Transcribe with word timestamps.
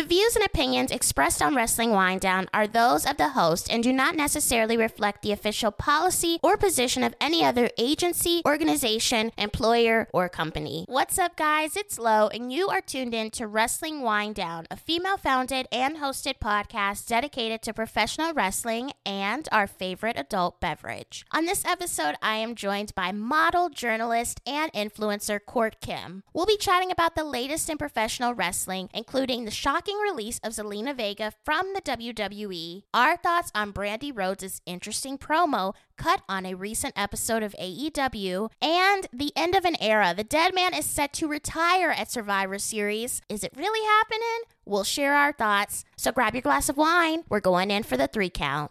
The 0.00 0.06
views 0.06 0.34
and 0.34 0.39
opinions 0.90 1.00
expressed 1.00 1.42
on 1.42 1.54
Wrestling 1.54 1.92
Wind 1.92 2.20
Down 2.20 2.48
are 2.52 2.66
those 2.66 3.06
of 3.06 3.16
the 3.16 3.30
host 3.30 3.70
and 3.70 3.82
do 3.82 3.92
not 3.92 4.16
necessarily 4.16 4.76
reflect 4.76 5.22
the 5.22 5.32
official 5.32 5.70
policy 5.70 6.38
or 6.42 6.56
position 6.56 7.02
of 7.02 7.14
any 7.20 7.44
other 7.44 7.70
agency, 7.78 8.42
organization, 8.46 9.32
employer, 9.38 10.08
or 10.12 10.28
company. 10.28 10.84
What's 10.88 11.18
up, 11.18 11.36
guys? 11.36 11.76
It's 11.76 11.98
Lo, 11.98 12.28
and 12.28 12.52
you 12.52 12.68
are 12.68 12.80
tuned 12.80 13.14
in 13.14 13.30
to 13.32 13.46
Wrestling 13.46 14.02
Wind 14.02 14.34
Down, 14.34 14.66
a 14.70 14.76
female 14.76 15.16
founded 15.16 15.66
and 15.72 15.96
hosted 15.96 16.38
podcast 16.38 17.06
dedicated 17.06 17.62
to 17.62 17.72
professional 17.72 18.32
wrestling 18.32 18.92
and 19.06 19.48
our 19.52 19.66
favorite 19.66 20.18
adult 20.18 20.60
beverage. 20.60 21.24
On 21.32 21.46
this 21.46 21.64
episode, 21.64 22.16
I 22.22 22.36
am 22.36 22.54
joined 22.54 22.94
by 22.94 23.12
model, 23.12 23.68
journalist, 23.68 24.40
and 24.46 24.72
influencer 24.72 25.38
Court 25.44 25.76
Kim. 25.80 26.22
We'll 26.32 26.46
be 26.46 26.56
chatting 26.56 26.90
about 26.90 27.14
the 27.14 27.24
latest 27.24 27.70
in 27.70 27.78
professional 27.78 28.34
wrestling, 28.34 28.88
including 28.94 29.44
the 29.44 29.50
shocking 29.50 29.96
release 29.98 30.40
of 30.42 30.52
Zelina 30.52 30.79
Vega 30.86 31.32
from 31.44 31.74
the 31.74 31.82
WWE, 31.82 32.82
our 32.94 33.16
thoughts 33.16 33.50
on 33.54 33.72
Brandi 33.72 34.10
Rhodes' 34.14 34.62
interesting 34.66 35.18
promo 35.18 35.74
cut 35.96 36.22
on 36.28 36.46
a 36.46 36.54
recent 36.54 36.94
episode 36.96 37.42
of 37.42 37.54
AEW, 37.60 38.48
and 38.62 39.06
the 39.12 39.32
end 39.36 39.54
of 39.54 39.64
an 39.64 39.76
era. 39.80 40.14
The 40.16 40.24
dead 40.24 40.54
man 40.54 40.74
is 40.74 40.86
set 40.86 41.12
to 41.14 41.28
retire 41.28 41.90
at 41.90 42.10
Survivor 42.10 42.58
Series. 42.58 43.20
Is 43.28 43.44
it 43.44 43.52
really 43.54 43.86
happening? 43.86 44.42
We'll 44.64 44.84
share 44.84 45.14
our 45.14 45.32
thoughts. 45.32 45.84
So 45.96 46.10
grab 46.10 46.34
your 46.34 46.42
glass 46.42 46.68
of 46.68 46.76
wine. 46.76 47.24
We're 47.28 47.40
going 47.40 47.70
in 47.70 47.82
for 47.82 47.96
the 47.96 48.06
three 48.06 48.30
count. 48.30 48.70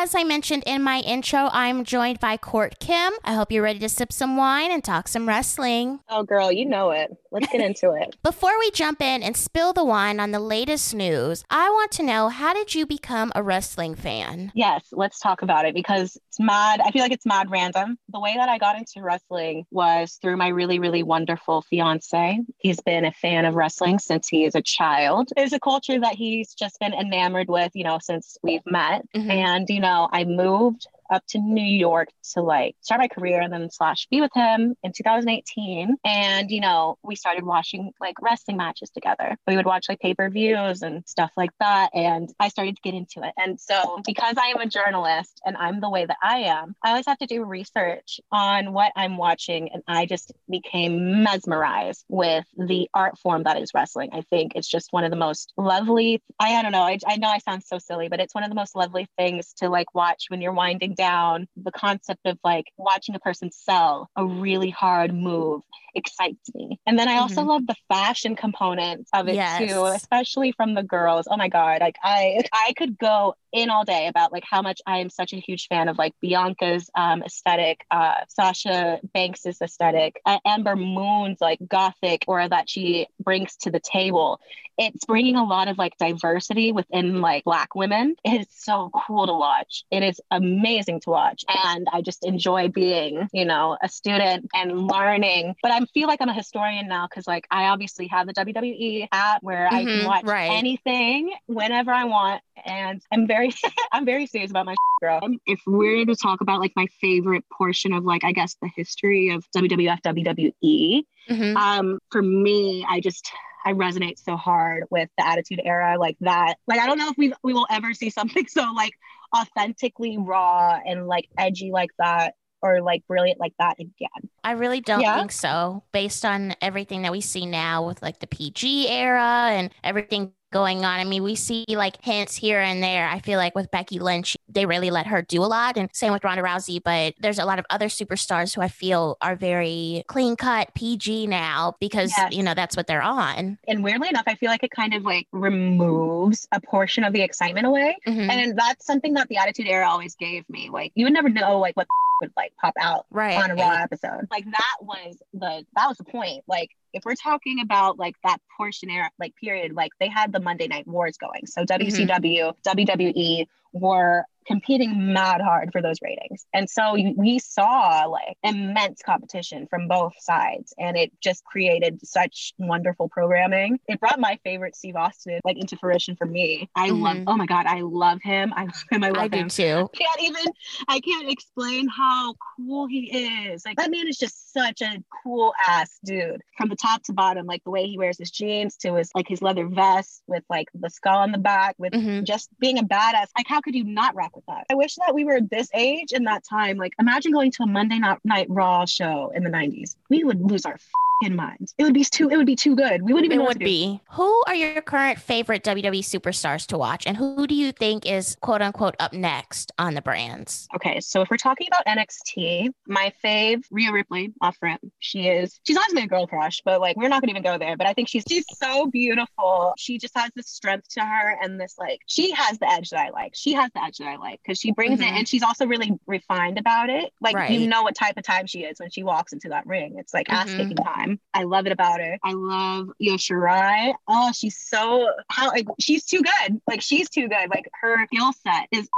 As 0.00 0.14
I 0.14 0.22
mentioned 0.22 0.62
in 0.64 0.84
my 0.84 1.00
intro, 1.00 1.50
I'm 1.52 1.82
joined 1.82 2.20
by 2.20 2.36
Court 2.36 2.78
Kim. 2.78 3.14
I 3.24 3.34
hope 3.34 3.50
you're 3.50 3.64
ready 3.64 3.80
to 3.80 3.88
sip 3.88 4.12
some 4.12 4.36
wine 4.36 4.70
and 4.70 4.84
talk 4.84 5.08
some 5.08 5.26
wrestling. 5.26 5.98
Oh, 6.08 6.22
girl, 6.22 6.52
you 6.52 6.66
know 6.66 6.92
it. 6.92 7.10
Let's 7.30 7.50
get 7.50 7.60
into 7.60 7.92
it. 7.92 8.16
Before 8.22 8.56
we 8.58 8.70
jump 8.70 9.02
in 9.02 9.22
and 9.22 9.36
spill 9.36 9.72
the 9.72 9.84
wine 9.84 10.20
on 10.20 10.30
the 10.30 10.40
latest 10.40 10.94
news, 10.94 11.44
I 11.50 11.68
want 11.70 11.90
to 11.92 12.02
know 12.02 12.28
how 12.28 12.54
did 12.54 12.74
you 12.74 12.86
become 12.86 13.32
a 13.34 13.42
wrestling 13.42 13.94
fan? 13.96 14.52
Yes, 14.54 14.88
let's 14.92 15.18
talk 15.18 15.42
about 15.42 15.66
it 15.66 15.74
because 15.74 16.16
it's 16.28 16.40
mad. 16.40 16.80
I 16.80 16.90
feel 16.92 17.02
like 17.02 17.12
it's 17.12 17.26
mad 17.26 17.50
random. 17.50 17.98
The 18.08 18.20
way 18.20 18.34
that 18.36 18.48
I 18.48 18.58
got 18.58 18.76
into 18.76 19.02
wrestling 19.02 19.66
was 19.70 20.18
through 20.22 20.36
my 20.36 20.48
really, 20.48 20.78
really 20.78 21.02
wonderful 21.02 21.62
fiance. 21.62 22.38
He's 22.58 22.80
been 22.80 23.04
a 23.04 23.12
fan 23.12 23.44
of 23.44 23.54
wrestling 23.54 23.98
since 23.98 24.28
he 24.28 24.44
is 24.44 24.54
a 24.54 24.62
child. 24.62 25.30
It's 25.36 25.52
a 25.52 25.60
culture 25.60 25.98
that 26.00 26.14
he's 26.14 26.54
just 26.54 26.78
been 26.78 26.94
enamored 26.94 27.48
with, 27.48 27.72
you 27.74 27.84
know, 27.84 27.98
since 28.00 28.38
we've 28.42 28.64
met. 28.64 29.04
Mm-hmm. 29.14 29.30
And, 29.30 29.68
you 29.68 29.80
know, 29.80 29.88
know, 29.88 30.08
I 30.12 30.24
moved 30.24 30.86
up 31.10 31.24
to 31.28 31.38
New 31.38 31.62
York 31.62 32.08
to 32.34 32.42
like 32.42 32.76
start 32.80 33.00
my 33.00 33.08
career 33.08 33.40
and 33.40 33.52
then 33.52 33.70
slash 33.70 34.06
be 34.10 34.20
with 34.20 34.30
him 34.34 34.74
in 34.82 34.92
2018. 34.92 35.96
And, 36.04 36.50
you 36.50 36.60
know, 36.60 36.96
we 37.02 37.16
started 37.16 37.44
watching 37.44 37.92
like 38.00 38.14
wrestling 38.20 38.56
matches 38.56 38.90
together. 38.90 39.36
We 39.46 39.56
would 39.56 39.66
watch 39.66 39.86
like 39.88 40.00
pay 40.00 40.14
per 40.14 40.28
views 40.30 40.82
and 40.82 41.06
stuff 41.06 41.30
like 41.36 41.50
that. 41.60 41.90
And 41.94 42.28
I 42.38 42.48
started 42.48 42.76
to 42.76 42.82
get 42.82 42.94
into 42.94 43.22
it. 43.22 43.32
And 43.36 43.58
so, 43.58 44.00
because 44.06 44.36
I 44.36 44.48
am 44.48 44.60
a 44.60 44.66
journalist 44.66 45.40
and 45.44 45.56
I'm 45.56 45.80
the 45.80 45.90
way 45.90 46.04
that 46.04 46.18
I 46.22 46.40
am, 46.40 46.74
I 46.82 46.90
always 46.90 47.06
have 47.06 47.18
to 47.18 47.26
do 47.26 47.44
research 47.44 48.20
on 48.30 48.72
what 48.72 48.92
I'm 48.96 49.16
watching. 49.16 49.70
And 49.72 49.82
I 49.86 50.06
just 50.06 50.32
became 50.48 51.22
mesmerized 51.22 52.04
with 52.08 52.44
the 52.56 52.88
art 52.94 53.18
form 53.18 53.44
that 53.44 53.60
is 53.60 53.70
wrestling. 53.74 54.10
I 54.12 54.22
think 54.22 54.52
it's 54.54 54.68
just 54.68 54.92
one 54.92 55.04
of 55.04 55.10
the 55.10 55.16
most 55.16 55.52
lovely, 55.56 56.22
I, 56.38 56.56
I 56.56 56.62
don't 56.62 56.72
know, 56.72 56.82
I, 56.82 56.98
I 57.06 57.16
know 57.16 57.28
I 57.28 57.38
sound 57.38 57.62
so 57.62 57.78
silly, 57.78 58.08
but 58.08 58.20
it's 58.20 58.34
one 58.34 58.44
of 58.44 58.50
the 58.50 58.56
most 58.56 58.74
lovely 58.76 59.08
things 59.16 59.52
to 59.58 59.68
like 59.68 59.94
watch 59.94 60.26
when 60.28 60.40
you're 60.40 60.52
winding 60.52 60.94
down 60.98 61.48
the 61.56 61.72
concept 61.72 62.20
of 62.26 62.38
like 62.44 62.66
watching 62.76 63.14
a 63.14 63.20
person 63.20 63.50
sell 63.50 64.10
a 64.16 64.26
really 64.26 64.70
hard 64.70 65.14
move 65.14 65.62
excites 65.94 66.54
me. 66.54 66.78
And 66.86 66.98
then 66.98 67.08
I 67.08 67.16
also 67.16 67.40
mm-hmm. 67.40 67.48
love 67.48 67.66
the 67.66 67.76
fashion 67.88 68.36
component 68.36 69.08
of 69.14 69.28
it 69.28 69.36
yes. 69.36 69.58
too, 69.58 69.84
especially 69.86 70.52
from 70.52 70.74
the 70.74 70.82
girls. 70.82 71.26
Oh 71.30 71.36
my 71.36 71.48
god, 71.48 71.80
like 71.80 71.96
I 72.02 72.42
I 72.52 72.74
could 72.76 72.98
go 72.98 73.34
in 73.52 73.70
all 73.70 73.84
day 73.84 74.06
about 74.06 74.32
like 74.32 74.44
how 74.48 74.62
much 74.62 74.80
I 74.86 74.98
am 74.98 75.10
such 75.10 75.32
a 75.32 75.36
huge 75.36 75.68
fan 75.68 75.88
of 75.88 75.98
like 75.98 76.14
Bianca's 76.22 76.90
um, 76.94 77.22
aesthetic, 77.22 77.84
uh, 77.90 78.14
Sasha 78.28 79.00
Banks's 79.14 79.60
aesthetic, 79.60 80.20
uh, 80.26 80.38
Ember 80.44 80.76
Moon's 80.76 81.40
like 81.40 81.58
gothic 81.66 82.24
aura 82.26 82.48
that 82.48 82.68
she 82.68 83.06
brings 83.20 83.56
to 83.58 83.70
the 83.70 83.80
table. 83.80 84.40
It's 84.76 85.04
bringing 85.06 85.36
a 85.36 85.44
lot 85.44 85.66
of 85.66 85.76
like 85.76 85.98
diversity 85.98 86.70
within 86.70 87.20
like 87.20 87.44
Black 87.44 87.74
women. 87.74 88.14
It 88.24 88.42
is 88.42 88.46
so 88.50 88.90
cool 88.94 89.26
to 89.26 89.34
watch. 89.34 89.84
It 89.90 90.04
is 90.04 90.20
amazing 90.30 91.00
to 91.00 91.10
watch, 91.10 91.44
and 91.48 91.88
I 91.92 92.00
just 92.02 92.24
enjoy 92.24 92.68
being, 92.68 93.28
you 93.32 93.44
know, 93.44 93.76
a 93.82 93.88
student 93.88 94.48
and 94.54 94.86
learning. 94.86 95.56
But 95.62 95.72
I 95.72 95.80
feel 95.94 96.06
like 96.06 96.20
I'm 96.20 96.28
a 96.28 96.34
historian 96.34 96.86
now 96.86 97.08
because 97.08 97.26
like 97.26 97.46
I 97.50 97.64
obviously 97.64 98.06
have 98.08 98.26
the 98.26 98.34
WWE 98.34 99.08
app 99.10 99.42
where 99.42 99.66
mm-hmm, 99.66 99.74
I 99.74 99.84
can 99.84 99.98
mm-hmm, 99.98 100.06
watch 100.06 100.24
right. 100.24 100.50
anything 100.50 101.32
whenever 101.46 101.90
I 101.90 102.04
want, 102.04 102.42
and 102.64 103.02
I'm 103.12 103.26
very 103.26 103.37
very 103.38 103.54
I'm 103.92 104.04
very 104.04 104.26
serious 104.26 104.50
about 104.50 104.66
my 104.66 104.74
girl. 105.00 105.20
If 105.46 105.60
we're 105.66 106.04
to 106.04 106.16
talk 106.16 106.40
about 106.40 106.60
like 106.60 106.72
my 106.76 106.86
favorite 107.00 107.44
portion 107.56 107.92
of 107.92 108.04
like 108.04 108.24
I 108.24 108.32
guess 108.32 108.56
the 108.60 108.70
history 108.74 109.30
of 109.30 109.44
WWF 109.56 110.00
WWE, 110.02 111.02
mm-hmm. 111.30 111.56
um, 111.56 111.98
for 112.10 112.22
me, 112.22 112.84
I 112.88 113.00
just 113.00 113.30
I 113.64 113.72
resonate 113.72 114.18
so 114.18 114.36
hard 114.36 114.84
with 114.90 115.08
the 115.18 115.26
Attitude 115.26 115.60
Era, 115.64 115.96
like 115.98 116.16
that. 116.20 116.56
Like 116.66 116.80
I 116.80 116.86
don't 116.86 116.98
know 116.98 117.08
if 117.08 117.16
we 117.16 117.32
we 117.42 117.52
will 117.52 117.66
ever 117.70 117.94
see 117.94 118.10
something 118.10 118.46
so 118.48 118.72
like 118.74 118.92
authentically 119.36 120.16
raw 120.18 120.78
and 120.86 121.06
like 121.06 121.28
edgy 121.36 121.70
like 121.70 121.90
that 121.98 122.34
or 122.60 122.80
like 122.80 123.06
brilliant 123.06 123.38
like 123.38 123.52
that 123.58 123.76
again. 123.78 124.30
I 124.42 124.52
really 124.52 124.80
don't 124.80 125.00
yeah. 125.00 125.16
think 125.16 125.32
so, 125.32 125.84
based 125.92 126.24
on 126.24 126.54
everything 126.60 127.02
that 127.02 127.12
we 127.12 127.20
see 127.20 127.46
now 127.46 127.86
with 127.86 128.02
like 128.02 128.18
the 128.18 128.26
PG 128.26 128.88
era 128.88 129.50
and 129.52 129.70
everything 129.84 130.32
going 130.50 130.78
on. 130.78 131.00
I 131.00 131.04
mean, 131.04 131.22
we 131.22 131.34
see 131.34 131.64
like 131.68 132.02
hints 132.02 132.36
here 132.36 132.60
and 132.60 132.82
there. 132.82 133.08
I 133.08 133.20
feel 133.20 133.38
like 133.38 133.54
with 133.54 133.70
Becky 133.70 133.98
Lynch, 133.98 134.36
they 134.48 134.66
really 134.66 134.90
let 134.90 135.06
her 135.06 135.22
do 135.22 135.42
a 135.42 135.46
lot, 135.46 135.76
and 135.76 135.88
same 135.92 136.12
with 136.12 136.24
Ronda 136.24 136.42
Rousey. 136.42 136.82
But 136.82 137.14
there's 137.20 137.38
a 137.38 137.44
lot 137.44 137.58
of 137.58 137.66
other 137.70 137.86
superstars 137.86 138.54
who 138.54 138.60
I 138.60 138.68
feel 138.68 139.16
are 139.20 139.36
very 139.36 140.04
clean 140.08 140.36
cut 140.36 140.74
PG 140.74 141.26
now 141.26 141.74
because 141.80 142.12
you 142.30 142.42
know 142.42 142.54
that's 142.54 142.76
what 142.76 142.86
they're 142.86 143.02
on. 143.02 143.58
And 143.68 143.82
weirdly 143.82 144.08
enough, 144.08 144.24
I 144.26 144.34
feel 144.34 144.50
like 144.50 144.62
it 144.62 144.70
kind 144.70 144.94
of 144.94 145.04
like 145.04 145.26
removes 145.32 146.48
a 146.52 146.60
portion 146.60 147.04
of 147.04 147.12
the 147.12 147.22
excitement 147.22 147.66
away, 147.66 147.96
mm-hmm. 148.06 148.30
and 148.30 148.58
that's 148.58 148.86
something 148.86 149.14
that 149.14 149.28
the 149.28 149.36
Attitude 149.36 149.66
Era 149.68 149.88
always 149.88 150.14
gave 150.14 150.48
me. 150.48 150.70
Like 150.70 150.92
you 150.94 151.04
would 151.04 151.12
never 151.12 151.28
know 151.28 151.58
like 151.58 151.76
what 151.76 151.86
would 152.20 152.32
like 152.36 152.52
pop 152.60 152.74
out 152.80 153.06
right. 153.10 153.36
on 153.36 153.50
a 153.50 153.54
raw 153.54 153.72
episode. 153.82 154.26
Like 154.30 154.44
that 154.44 154.76
was 154.80 155.16
the 155.32 155.64
that 155.74 155.88
was 155.88 155.96
the 155.98 156.04
point. 156.04 156.44
Like 156.46 156.70
if 156.92 157.04
we're 157.04 157.14
talking 157.14 157.60
about 157.60 157.98
like 157.98 158.14
that 158.24 158.38
portion 158.56 158.90
era, 158.90 159.10
like 159.18 159.34
period, 159.36 159.72
like 159.74 159.92
they 160.00 160.08
had 160.08 160.32
the 160.32 160.40
Monday 160.40 160.68
Night 160.68 160.86
Wars 160.86 161.16
going. 161.18 161.46
So 161.46 161.64
WCW, 161.64 162.54
mm-hmm. 162.54 162.78
WWE 162.78 163.46
were 163.72 164.24
competing 164.48 165.12
mad 165.12 165.42
hard 165.42 165.70
for 165.72 165.82
those 165.82 165.98
ratings. 166.02 166.46
And 166.54 166.68
so 166.68 166.96
we 167.16 167.38
saw 167.38 168.06
like 168.06 168.36
immense 168.42 169.02
competition 169.04 169.66
from 169.68 169.86
both 169.86 170.14
sides 170.18 170.72
and 170.78 170.96
it 170.96 171.12
just 171.20 171.44
created 171.44 172.00
such 172.02 172.54
wonderful 172.58 173.10
programming. 173.10 173.78
It 173.86 174.00
brought 174.00 174.18
my 174.18 174.38
favorite 174.42 174.74
Steve 174.74 174.96
Austin 174.96 175.40
like 175.44 175.58
into 175.58 175.76
fruition 175.76 176.16
for 176.16 176.24
me. 176.24 176.68
I 176.74 176.88
mm-hmm. 176.88 177.02
love 177.02 177.16
oh 177.26 177.36
my 177.36 177.44
god, 177.44 177.66
I 177.66 177.82
love 177.82 178.20
him. 178.22 178.54
I 178.56 178.64
love 178.64 178.84
him. 178.90 179.04
I 179.04 179.10
love 179.10 179.32
I 179.32 179.36
him. 179.36 179.48
too. 179.48 179.88
I 179.92 179.96
can't 179.96 180.22
even 180.22 180.44
I 180.88 181.00
can't 181.00 181.30
explain 181.30 181.86
how 181.88 182.34
cool 182.56 182.86
he 182.86 183.48
is. 183.50 183.64
Like 183.66 183.76
that 183.76 183.90
man 183.90 184.08
is 184.08 184.16
just 184.16 184.54
such 184.54 184.80
a 184.80 185.04
cool 185.22 185.52
ass 185.68 185.98
dude. 186.04 186.40
From 186.56 186.70
the 186.70 186.76
top 186.76 187.02
to 187.04 187.12
bottom, 187.12 187.44
like 187.44 187.62
the 187.64 187.70
way 187.70 187.86
he 187.86 187.98
wears 187.98 188.16
his 188.18 188.30
jeans 188.30 188.76
to 188.78 188.94
his 188.94 189.10
like 189.14 189.28
his 189.28 189.42
leather 189.42 189.66
vest 189.66 190.22
with 190.26 190.42
like 190.48 190.68
the 190.72 190.88
skull 190.88 191.18
on 191.18 191.32
the 191.32 191.38
back 191.38 191.74
with 191.76 191.92
mm-hmm. 191.92 192.24
just 192.24 192.48
being 192.58 192.78
a 192.78 192.82
badass. 192.82 193.26
Like 193.36 193.46
how 193.46 193.57
could 193.60 193.74
you 193.74 193.84
not 193.84 194.14
rock 194.14 194.34
with 194.36 194.46
that? 194.46 194.66
I 194.70 194.74
wish 194.74 194.96
that 194.96 195.14
we 195.14 195.24
were 195.24 195.40
this 195.40 195.68
age 195.74 196.12
in 196.12 196.24
that 196.24 196.44
time. 196.48 196.76
Like, 196.76 196.94
imagine 196.98 197.32
going 197.32 197.50
to 197.52 197.62
a 197.64 197.66
Monday 197.66 198.00
Night 198.24 198.46
Raw 198.48 198.84
show 198.84 199.32
in 199.34 199.44
the 199.44 199.50
90s. 199.50 199.96
We 200.10 200.24
would 200.24 200.40
lose 200.40 200.64
our 200.64 200.78
in 201.22 201.34
mind. 201.34 201.72
It 201.78 201.84
would 201.84 201.94
be 201.94 202.04
too. 202.04 202.28
It 202.28 202.36
would 202.36 202.46
be 202.46 202.56
too 202.56 202.76
good. 202.76 203.02
We 203.02 203.12
wouldn't 203.12 203.32
even. 203.32 203.44
It 203.44 203.48
would 203.48 203.58
be. 203.58 204.00
Who 204.10 204.42
are 204.46 204.54
your 204.54 204.80
current 204.82 205.18
favorite 205.18 205.64
WWE 205.64 206.00
superstars 206.00 206.66
to 206.66 206.78
watch, 206.78 207.06
and 207.06 207.16
who 207.16 207.46
do 207.46 207.54
you 207.54 207.72
think 207.72 208.06
is 208.06 208.36
quote 208.40 208.62
unquote 208.62 208.94
up 209.00 209.12
next 209.12 209.72
on 209.78 209.94
the 209.94 210.02
brands? 210.02 210.68
Okay, 210.76 211.00
so 211.00 211.20
if 211.20 211.30
we're 211.30 211.36
talking 211.36 211.66
about 211.68 211.86
NXT, 211.86 212.68
my 212.86 213.12
fave 213.24 213.64
Rhea 213.70 213.92
Ripley 213.92 214.32
off 214.40 214.56
ramp. 214.62 214.80
She 215.00 215.28
is. 215.28 215.60
She's 215.64 215.76
always 215.76 215.92
been 215.92 216.04
a 216.04 216.08
girl 216.08 216.26
crush, 216.26 216.60
but 216.64 216.80
like 216.80 216.96
we're 216.96 217.08
not 217.08 217.22
gonna 217.22 217.30
even 217.30 217.42
go 217.42 217.58
there. 217.58 217.76
But 217.76 217.86
I 217.86 217.94
think 217.94 218.08
she's 218.08 218.24
she's 218.28 218.44
so 218.54 218.86
beautiful. 218.86 219.72
She 219.76 219.98
just 219.98 220.16
has 220.16 220.30
this 220.36 220.48
strength 220.48 220.88
to 220.90 221.00
her, 221.00 221.36
and 221.42 221.60
this 221.60 221.74
like 221.78 222.00
she 222.06 222.30
has 222.32 222.58
the 222.58 222.70
edge 222.70 222.90
that 222.90 223.00
I 223.00 223.10
like. 223.10 223.32
She 223.34 223.54
has 223.54 223.70
the 223.74 223.82
edge 223.82 223.98
that 223.98 224.08
I 224.08 224.16
like 224.16 224.40
because 224.42 224.58
she 224.58 224.72
brings 224.72 225.00
mm-hmm. 225.00 225.14
it, 225.14 225.18
and 225.18 225.28
she's 225.28 225.42
also 225.42 225.66
really 225.66 225.98
refined 226.06 226.58
about 226.58 226.90
it. 226.90 227.12
Like 227.20 227.34
right. 227.34 227.50
you 227.50 227.66
know 227.66 227.82
what 227.82 227.96
type 227.96 228.16
of 228.16 228.22
time 228.22 228.46
she 228.46 228.60
is 228.60 228.78
when 228.78 228.90
she 228.90 229.02
walks 229.02 229.32
into 229.32 229.48
that 229.48 229.66
ring. 229.66 229.96
It's 229.98 230.14
like 230.14 230.28
mm-hmm. 230.28 230.48
ass 230.48 230.54
kicking 230.54 230.76
time 230.76 231.07
time. 231.08 231.20
I 231.34 231.44
love 231.44 231.66
it 231.66 231.72
about 231.72 232.00
her. 232.00 232.18
I 232.24 232.32
love 232.32 232.88
Io. 233.02 233.94
Oh, 234.08 234.32
she's 234.32 234.56
so 234.56 235.08
how 235.28 235.48
like, 235.48 235.66
she's 235.80 236.04
too 236.04 236.22
good. 236.22 236.60
Like 236.66 236.82
she's 236.82 237.08
too 237.08 237.28
good. 237.28 237.50
Like 237.50 237.68
her 237.80 238.06
skill 238.06 238.32
set 238.32 238.68
is 238.72 238.88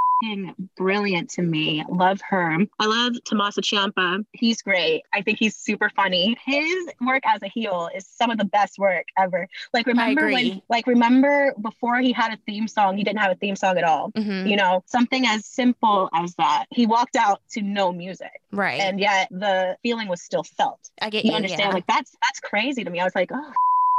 brilliant 0.77 1.31
to 1.31 1.43
me. 1.43 1.85
Love 1.89 2.21
her. 2.29 2.57
I 2.79 2.87
love 2.87 3.15
Tommaso 3.25 3.61
Ciampa. 3.61 4.25
He's 4.33 4.63
great. 4.63 5.03
I 5.13 5.23
think 5.23 5.39
he's 5.39 5.57
super 5.57 5.91
funny. 5.91 6.37
His 6.45 6.89
work 7.01 7.23
as 7.27 7.43
a 7.43 7.49
heel 7.49 7.89
is 7.95 8.07
some 8.07 8.31
of 8.31 8.39
the 8.39 8.45
best 8.45 8.79
work 8.79 9.07
ever. 9.19 9.49
Like 9.73 9.87
remember 9.87 10.27
when 10.27 10.63
like 10.69 10.87
remember 10.87 11.55
before 11.61 11.99
he 12.01 12.13
had 12.13 12.33
a 12.33 12.39
theme 12.47 12.69
song, 12.69 12.97
he 12.97 13.05
didn't 13.05 13.21
have 13.21 13.33
a 13.33 13.37
theme 13.37 13.57
song 13.57 13.79
at 13.79 13.85
all. 13.85 14.13
Mm-hmm. 14.13 14.47
You 14.47 14.57
know, 14.57 14.83
something 14.87 15.27
as 15.27 15.47
simple 15.47 16.09
as 16.15 16.35
that. 16.37 16.67
He 16.71 16.87
walked 16.87 17.17
out 17.17 17.41
to 17.53 17.63
no 17.63 17.93
music. 17.93 18.41
Right. 18.53 18.81
And 18.81 19.01
yet 19.01 19.29
the 19.31 19.77
feeling 19.83 20.09
was 20.09 20.23
still 20.23 20.43
felt. 20.43 20.91
I 21.01 21.11
get 21.11 21.25
you. 21.25 21.31
You 21.31 21.37
understand? 21.37 21.61
Yeah. 21.69 21.75
Like 21.75 21.87
that's 21.87 22.17
that's 22.23 22.41
crazy 22.41 22.85
to 22.85 22.91
me. 22.91 23.01
I 23.01 23.05
was 23.05 23.15
like, 23.15 23.31
oh 23.33 23.53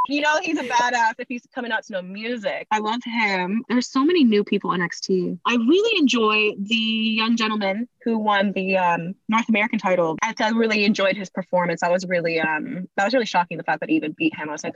you 0.07 0.21
know, 0.21 0.39
he's 0.41 0.57
a 0.57 0.63
badass 0.63 1.13
if 1.19 1.27
he's 1.27 1.43
coming 1.53 1.71
out 1.71 1.83
to 1.85 1.93
no 1.93 2.01
music. 2.01 2.67
I 2.71 2.79
love 2.79 3.01
him. 3.03 3.63
There's 3.69 3.87
so 3.87 4.03
many 4.03 4.23
new 4.23 4.43
people 4.43 4.71
on 4.71 4.79
NXT. 4.79 5.39
I 5.45 5.55
really 5.55 5.99
enjoy 5.99 6.51
the 6.59 6.75
young 6.75 7.35
gentleman 7.35 7.87
who 8.03 8.17
won 8.17 8.51
the 8.53 8.77
um, 8.77 9.15
North 9.29 9.47
American 9.49 9.79
title. 9.79 10.17
I, 10.21 10.33
I 10.39 10.49
really 10.49 10.85
enjoyed 10.85 11.15
his 11.15 11.29
performance. 11.29 11.83
I 11.83 11.89
was 11.89 12.05
really 12.05 12.39
um 12.39 12.87
that 12.97 13.05
was 13.05 13.13
really 13.13 13.25
shocking 13.25 13.57
the 13.57 13.63
fact 13.63 13.79
that 13.81 13.89
he 13.89 13.95
even 13.95 14.13
beat 14.17 14.35
him. 14.35 14.49
I 14.49 14.51
was 14.51 14.63
like, 14.63 14.75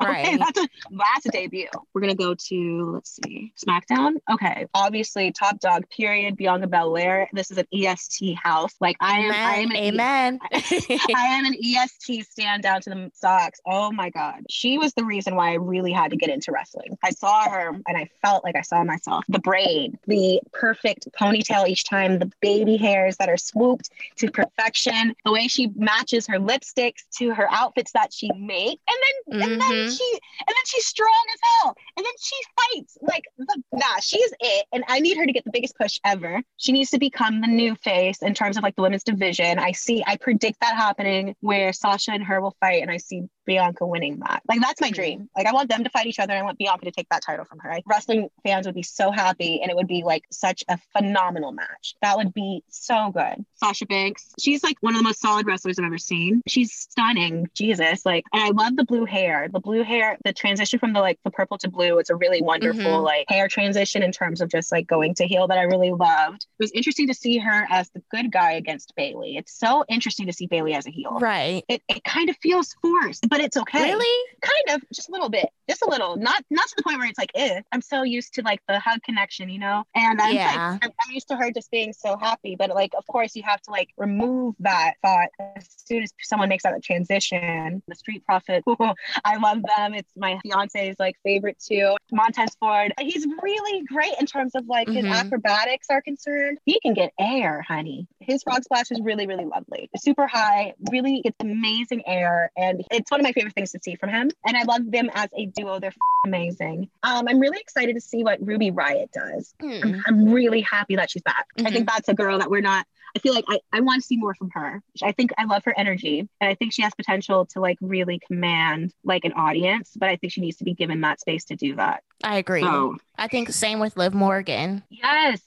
Right. 0.00 0.26
Okay, 0.26 0.36
that's 0.36 0.58
a 0.58 0.68
that's 0.90 1.26
a 1.26 1.30
debut. 1.30 1.68
We're 1.92 2.00
gonna 2.00 2.14
go 2.14 2.34
to 2.34 2.92
let's 2.94 3.18
see, 3.22 3.52
SmackDown. 3.56 4.16
Okay, 4.30 4.66
obviously 4.74 5.32
top 5.32 5.60
dog. 5.60 5.88
Period. 5.90 6.36
Bianca 6.36 6.66
Belair. 6.66 7.28
This 7.32 7.50
is 7.50 7.58
an 7.58 7.66
EST 7.72 8.36
house. 8.36 8.74
Like 8.80 8.96
I 9.00 9.20
am. 9.20 9.32
Amen. 9.32 9.42
I 9.42 9.56
am. 9.56 9.70
An 9.70 9.76
Amen. 9.76 10.40
E- 10.52 10.98
I 11.14 11.26
am 11.26 11.44
an 11.46 11.56
EST 11.62 12.26
stand 12.26 12.62
down 12.62 12.80
to 12.82 12.90
the 12.90 13.10
socks. 13.14 13.60
Oh 13.66 13.92
my 13.92 14.10
god, 14.10 14.44
she 14.48 14.78
was 14.78 14.94
the 14.94 15.04
reason 15.04 15.36
why 15.36 15.50
I 15.50 15.54
really 15.54 15.92
had 15.92 16.10
to 16.10 16.16
get 16.16 16.30
into 16.30 16.52
wrestling. 16.52 16.96
I 17.02 17.10
saw 17.10 17.48
her 17.48 17.68
and 17.68 17.96
I 17.96 18.08
felt 18.22 18.44
like 18.44 18.56
I 18.56 18.62
saw 18.62 18.82
myself. 18.84 19.24
The 19.28 19.38
braid, 19.38 19.98
the 20.06 20.40
perfect 20.52 21.08
ponytail 21.18 21.68
each 21.68 21.84
time, 21.84 22.18
the 22.18 22.30
baby 22.40 22.76
hairs 22.76 23.16
that 23.18 23.28
are 23.28 23.36
swooped 23.36 23.90
to 24.16 24.30
perfection, 24.30 25.14
the 25.24 25.32
way 25.32 25.48
she 25.48 25.68
matches 25.76 26.26
her 26.26 26.38
lipsticks 26.38 27.02
to 27.18 27.34
her 27.34 27.48
outfits 27.50 27.92
that 27.92 28.12
she 28.12 28.30
makes, 28.32 28.82
and 28.88 28.96
then 29.02 29.40
mm-hmm. 29.40 29.52
and 29.52 29.60
then 29.60 29.81
mm-hmm. 29.82 29.94
she 29.94 30.20
and 30.40 30.48
then 30.48 30.64
she's 30.66 30.86
strong 30.86 31.24
as 31.34 31.40
hell. 31.42 31.76
And 31.96 32.06
then 32.06 32.12
she 32.20 32.36
fights 32.60 32.98
like 33.02 33.24
the, 33.38 33.62
nah, 33.72 34.00
she's 34.00 34.32
it. 34.40 34.66
And 34.72 34.84
I 34.88 35.00
need 35.00 35.16
her 35.16 35.26
to 35.26 35.32
get 35.32 35.44
the 35.44 35.50
biggest 35.52 35.76
push 35.76 35.98
ever. 36.04 36.42
She 36.56 36.72
needs 36.72 36.90
to 36.90 36.98
become 36.98 37.40
the 37.40 37.46
new 37.46 37.74
face 37.76 38.22
in 38.22 38.34
terms 38.34 38.56
of 38.56 38.62
like 38.62 38.76
the 38.76 38.82
women's 38.82 39.04
division. 39.04 39.58
I 39.58 39.72
see, 39.72 40.02
I 40.06 40.16
predict 40.16 40.60
that 40.60 40.76
happening 40.76 41.34
where 41.40 41.72
Sasha 41.72 42.12
and 42.12 42.24
her 42.24 42.40
will 42.40 42.56
fight, 42.60 42.82
and 42.82 42.90
I 42.90 42.96
see 42.96 43.22
Bianca 43.46 43.86
winning 43.86 44.20
that. 44.20 44.42
Like 44.48 44.60
that's 44.60 44.80
my 44.80 44.88
mm-hmm. 44.88 44.94
dream. 44.94 45.30
Like 45.36 45.46
I 45.46 45.52
want 45.52 45.68
them 45.68 45.84
to 45.84 45.90
fight 45.90 46.06
each 46.06 46.18
other. 46.18 46.32
And 46.32 46.42
I 46.42 46.44
want 46.44 46.58
Bianca 46.58 46.84
to 46.84 46.90
take 46.90 47.08
that 47.10 47.22
title 47.22 47.44
from 47.44 47.58
her. 47.60 47.68
Right? 47.68 47.82
Wrestling 47.86 48.28
fans 48.44 48.66
would 48.66 48.74
be 48.74 48.82
so 48.82 49.10
happy, 49.10 49.60
and 49.60 49.70
it 49.70 49.76
would 49.76 49.86
be 49.86 50.02
like 50.02 50.24
such 50.30 50.64
a 50.68 50.78
phenomenal 50.92 51.52
match. 51.52 51.94
That 52.02 52.16
would 52.16 52.34
be 52.34 52.62
so 52.68 53.10
good. 53.12 53.44
Sasha 53.54 53.86
Banks, 53.86 54.32
she's 54.40 54.62
like 54.62 54.76
one 54.80 54.94
of 54.94 54.98
the 54.98 55.04
most 55.04 55.20
solid 55.20 55.46
wrestlers 55.46 55.78
I've 55.78 55.84
ever 55.84 55.98
seen. 55.98 56.42
She's 56.46 56.72
stunning. 56.72 57.48
Jesus, 57.54 58.04
like, 58.04 58.24
and 58.32 58.42
I 58.42 58.50
love 58.50 58.76
the 58.76 58.84
blue 58.84 59.04
hair. 59.04 59.48
The 59.52 59.60
blue 59.60 59.82
hair, 59.82 60.18
the 60.24 60.32
transition 60.32 60.78
from 60.78 60.92
the 60.92 61.00
like 61.00 61.18
the 61.24 61.30
purple 61.30 61.58
to 61.58 61.70
blue. 61.70 61.98
It's 61.98 62.10
a 62.10 62.16
really 62.16 62.42
wonderful 62.42 62.82
mm-hmm. 62.82 63.02
like 63.02 63.26
hair 63.28 63.48
transition 63.48 64.02
in 64.02 64.12
terms 64.12 64.40
of 64.40 64.48
just 64.48 64.72
like 64.72 64.86
going 64.86 65.14
to 65.16 65.26
heel 65.26 65.46
that 65.48 65.58
I 65.58 65.62
really 65.62 65.92
loved. 65.92 66.46
It 66.58 66.62
was 66.62 66.72
interesting 66.72 67.08
to 67.08 67.14
see 67.14 67.38
her 67.38 67.66
as 67.70 67.90
the 67.90 68.02
good 68.10 68.30
guy 68.30 68.52
against 68.52 68.94
Bayley. 68.96 69.36
It's 69.36 69.58
so 69.58 69.84
interesting 69.88 70.26
to 70.26 70.32
see 70.32 70.46
Bayley 70.46 70.74
as 70.74 70.86
a 70.86 70.90
heel. 70.90 71.18
Right. 71.20 71.64
It, 71.68 71.82
it 71.88 72.04
kind 72.04 72.28
of 72.28 72.36
feels 72.36 72.74
forced 72.80 73.28
but 73.32 73.40
it's 73.40 73.56
okay. 73.56 73.84
Really? 73.84 74.28
Kind 74.42 74.76
of, 74.76 74.88
just 74.92 75.08
a 75.08 75.12
little 75.12 75.30
bit, 75.30 75.48
just 75.66 75.80
a 75.80 75.88
little. 75.88 76.16
Not 76.16 76.44
not 76.50 76.68
to 76.68 76.74
the 76.76 76.82
point 76.82 76.98
where 76.98 77.08
it's 77.08 77.18
like, 77.18 77.32
eh. 77.34 77.62
I'm 77.72 77.80
so 77.80 78.02
used 78.02 78.34
to 78.34 78.42
like 78.42 78.60
the 78.68 78.78
hug 78.78 79.02
connection, 79.04 79.48
you 79.48 79.58
know. 79.58 79.84
And 79.94 80.20
I'm 80.20 80.34
yeah. 80.34 80.78
like, 80.82 80.84
I'm, 80.84 81.12
used 81.14 81.28
to 81.28 81.36
her 81.36 81.50
just 81.50 81.70
being 81.70 81.94
so 81.94 82.18
happy. 82.18 82.56
But 82.56 82.70
like, 82.70 82.92
of 82.96 83.06
course, 83.06 83.34
you 83.34 83.42
have 83.44 83.60
to 83.62 83.70
like 83.70 83.88
remove 83.96 84.54
that 84.60 84.94
thought 85.00 85.28
as 85.56 85.66
soon 85.86 86.02
as 86.02 86.12
someone 86.20 86.50
makes 86.50 86.64
that 86.64 86.82
transition. 86.82 87.82
The 87.88 87.94
Street 87.94 88.22
Profit, 88.26 88.64
I 89.24 89.38
love 89.38 89.62
them. 89.76 89.94
It's 89.94 90.12
my 90.14 90.38
fiance's 90.42 90.96
like 90.98 91.16
favorite 91.22 91.56
too. 91.58 91.96
Montez 92.12 92.54
Ford, 92.60 92.92
he's 93.00 93.26
really 93.42 93.82
great 93.84 94.12
in 94.20 94.26
terms 94.26 94.54
of 94.54 94.66
like 94.66 94.88
mm-hmm. 94.88 95.06
his 95.06 95.16
acrobatics 95.16 95.86
are 95.88 96.02
concerned. 96.02 96.58
He 96.66 96.78
can 96.80 96.92
get 96.92 97.12
air, 97.18 97.64
honey. 97.66 98.06
His 98.20 98.42
frog 98.42 98.62
splash 98.62 98.90
is 98.90 99.00
really, 99.02 99.26
really 99.26 99.46
lovely. 99.46 99.88
Super 99.96 100.26
high, 100.26 100.74
really 100.90 101.22
it's 101.24 101.36
amazing 101.40 102.02
air, 102.06 102.50
and 102.58 102.84
it's 102.90 103.10
one 103.10 103.21
of 103.22 103.28
my 103.28 103.32
favorite 103.32 103.54
things 103.54 103.72
to 103.72 103.80
see 103.82 103.96
from 103.96 104.10
him. 104.10 104.30
And 104.44 104.56
I 104.56 104.64
love 104.64 104.90
them 104.90 105.10
as 105.14 105.30
a 105.36 105.46
duo. 105.46 105.80
They're 105.80 105.94
amazing. 106.24 106.88
Um, 107.02 107.26
I'm 107.28 107.38
really 107.38 107.58
excited 107.60 107.94
to 107.94 108.00
see 108.00 108.22
what 108.22 108.38
Ruby 108.44 108.70
Riot 108.70 109.10
does. 109.12 109.54
Mm. 109.62 109.84
I'm, 109.84 110.02
I'm, 110.06 110.32
really 110.32 110.60
happy 110.60 110.96
that 110.96 111.10
she's 111.10 111.22
back. 111.22 111.46
Mm-hmm. 111.56 111.66
I 111.66 111.70
think 111.70 111.86
mm-hmm. 111.86 111.94
that's 111.96 112.08
a 112.08 112.14
girl 112.14 112.38
that 112.38 112.50
we're 112.50 112.60
not. 112.60 112.86
I 113.14 113.18
feel 113.18 113.34
like 113.34 113.44
I, 113.48 113.60
I 113.72 113.80
want 113.80 114.00
to 114.00 114.06
see 114.06 114.16
more 114.16 114.34
from 114.34 114.50
her. 114.54 114.82
I 115.02 115.12
think 115.12 115.32
I 115.36 115.44
love 115.44 115.64
her 115.64 115.74
energy 115.76 116.20
and 116.40 116.50
I 116.50 116.54
think 116.54 116.72
she 116.72 116.82
has 116.82 116.94
potential 116.94 117.44
to 117.46 117.60
like 117.60 117.76
really 117.80 118.20
command 118.26 118.94
like 119.04 119.24
an 119.24 119.32
audience, 119.32 119.92
but 119.96 120.08
I 120.08 120.16
think 120.16 120.32
she 120.32 120.40
needs 120.40 120.56
to 120.58 120.64
be 120.64 120.72
given 120.72 121.02
that 121.02 121.20
space 121.20 121.44
to 121.46 121.56
do 121.56 121.76
that. 121.76 122.02
I 122.22 122.38
agree. 122.38 122.62
So, 122.62 122.96
I 123.18 123.28
think 123.28 123.50
same 123.50 123.80
with 123.80 123.96
Liv 123.96 124.14
Morgan. 124.14 124.82
Yes 124.90 125.40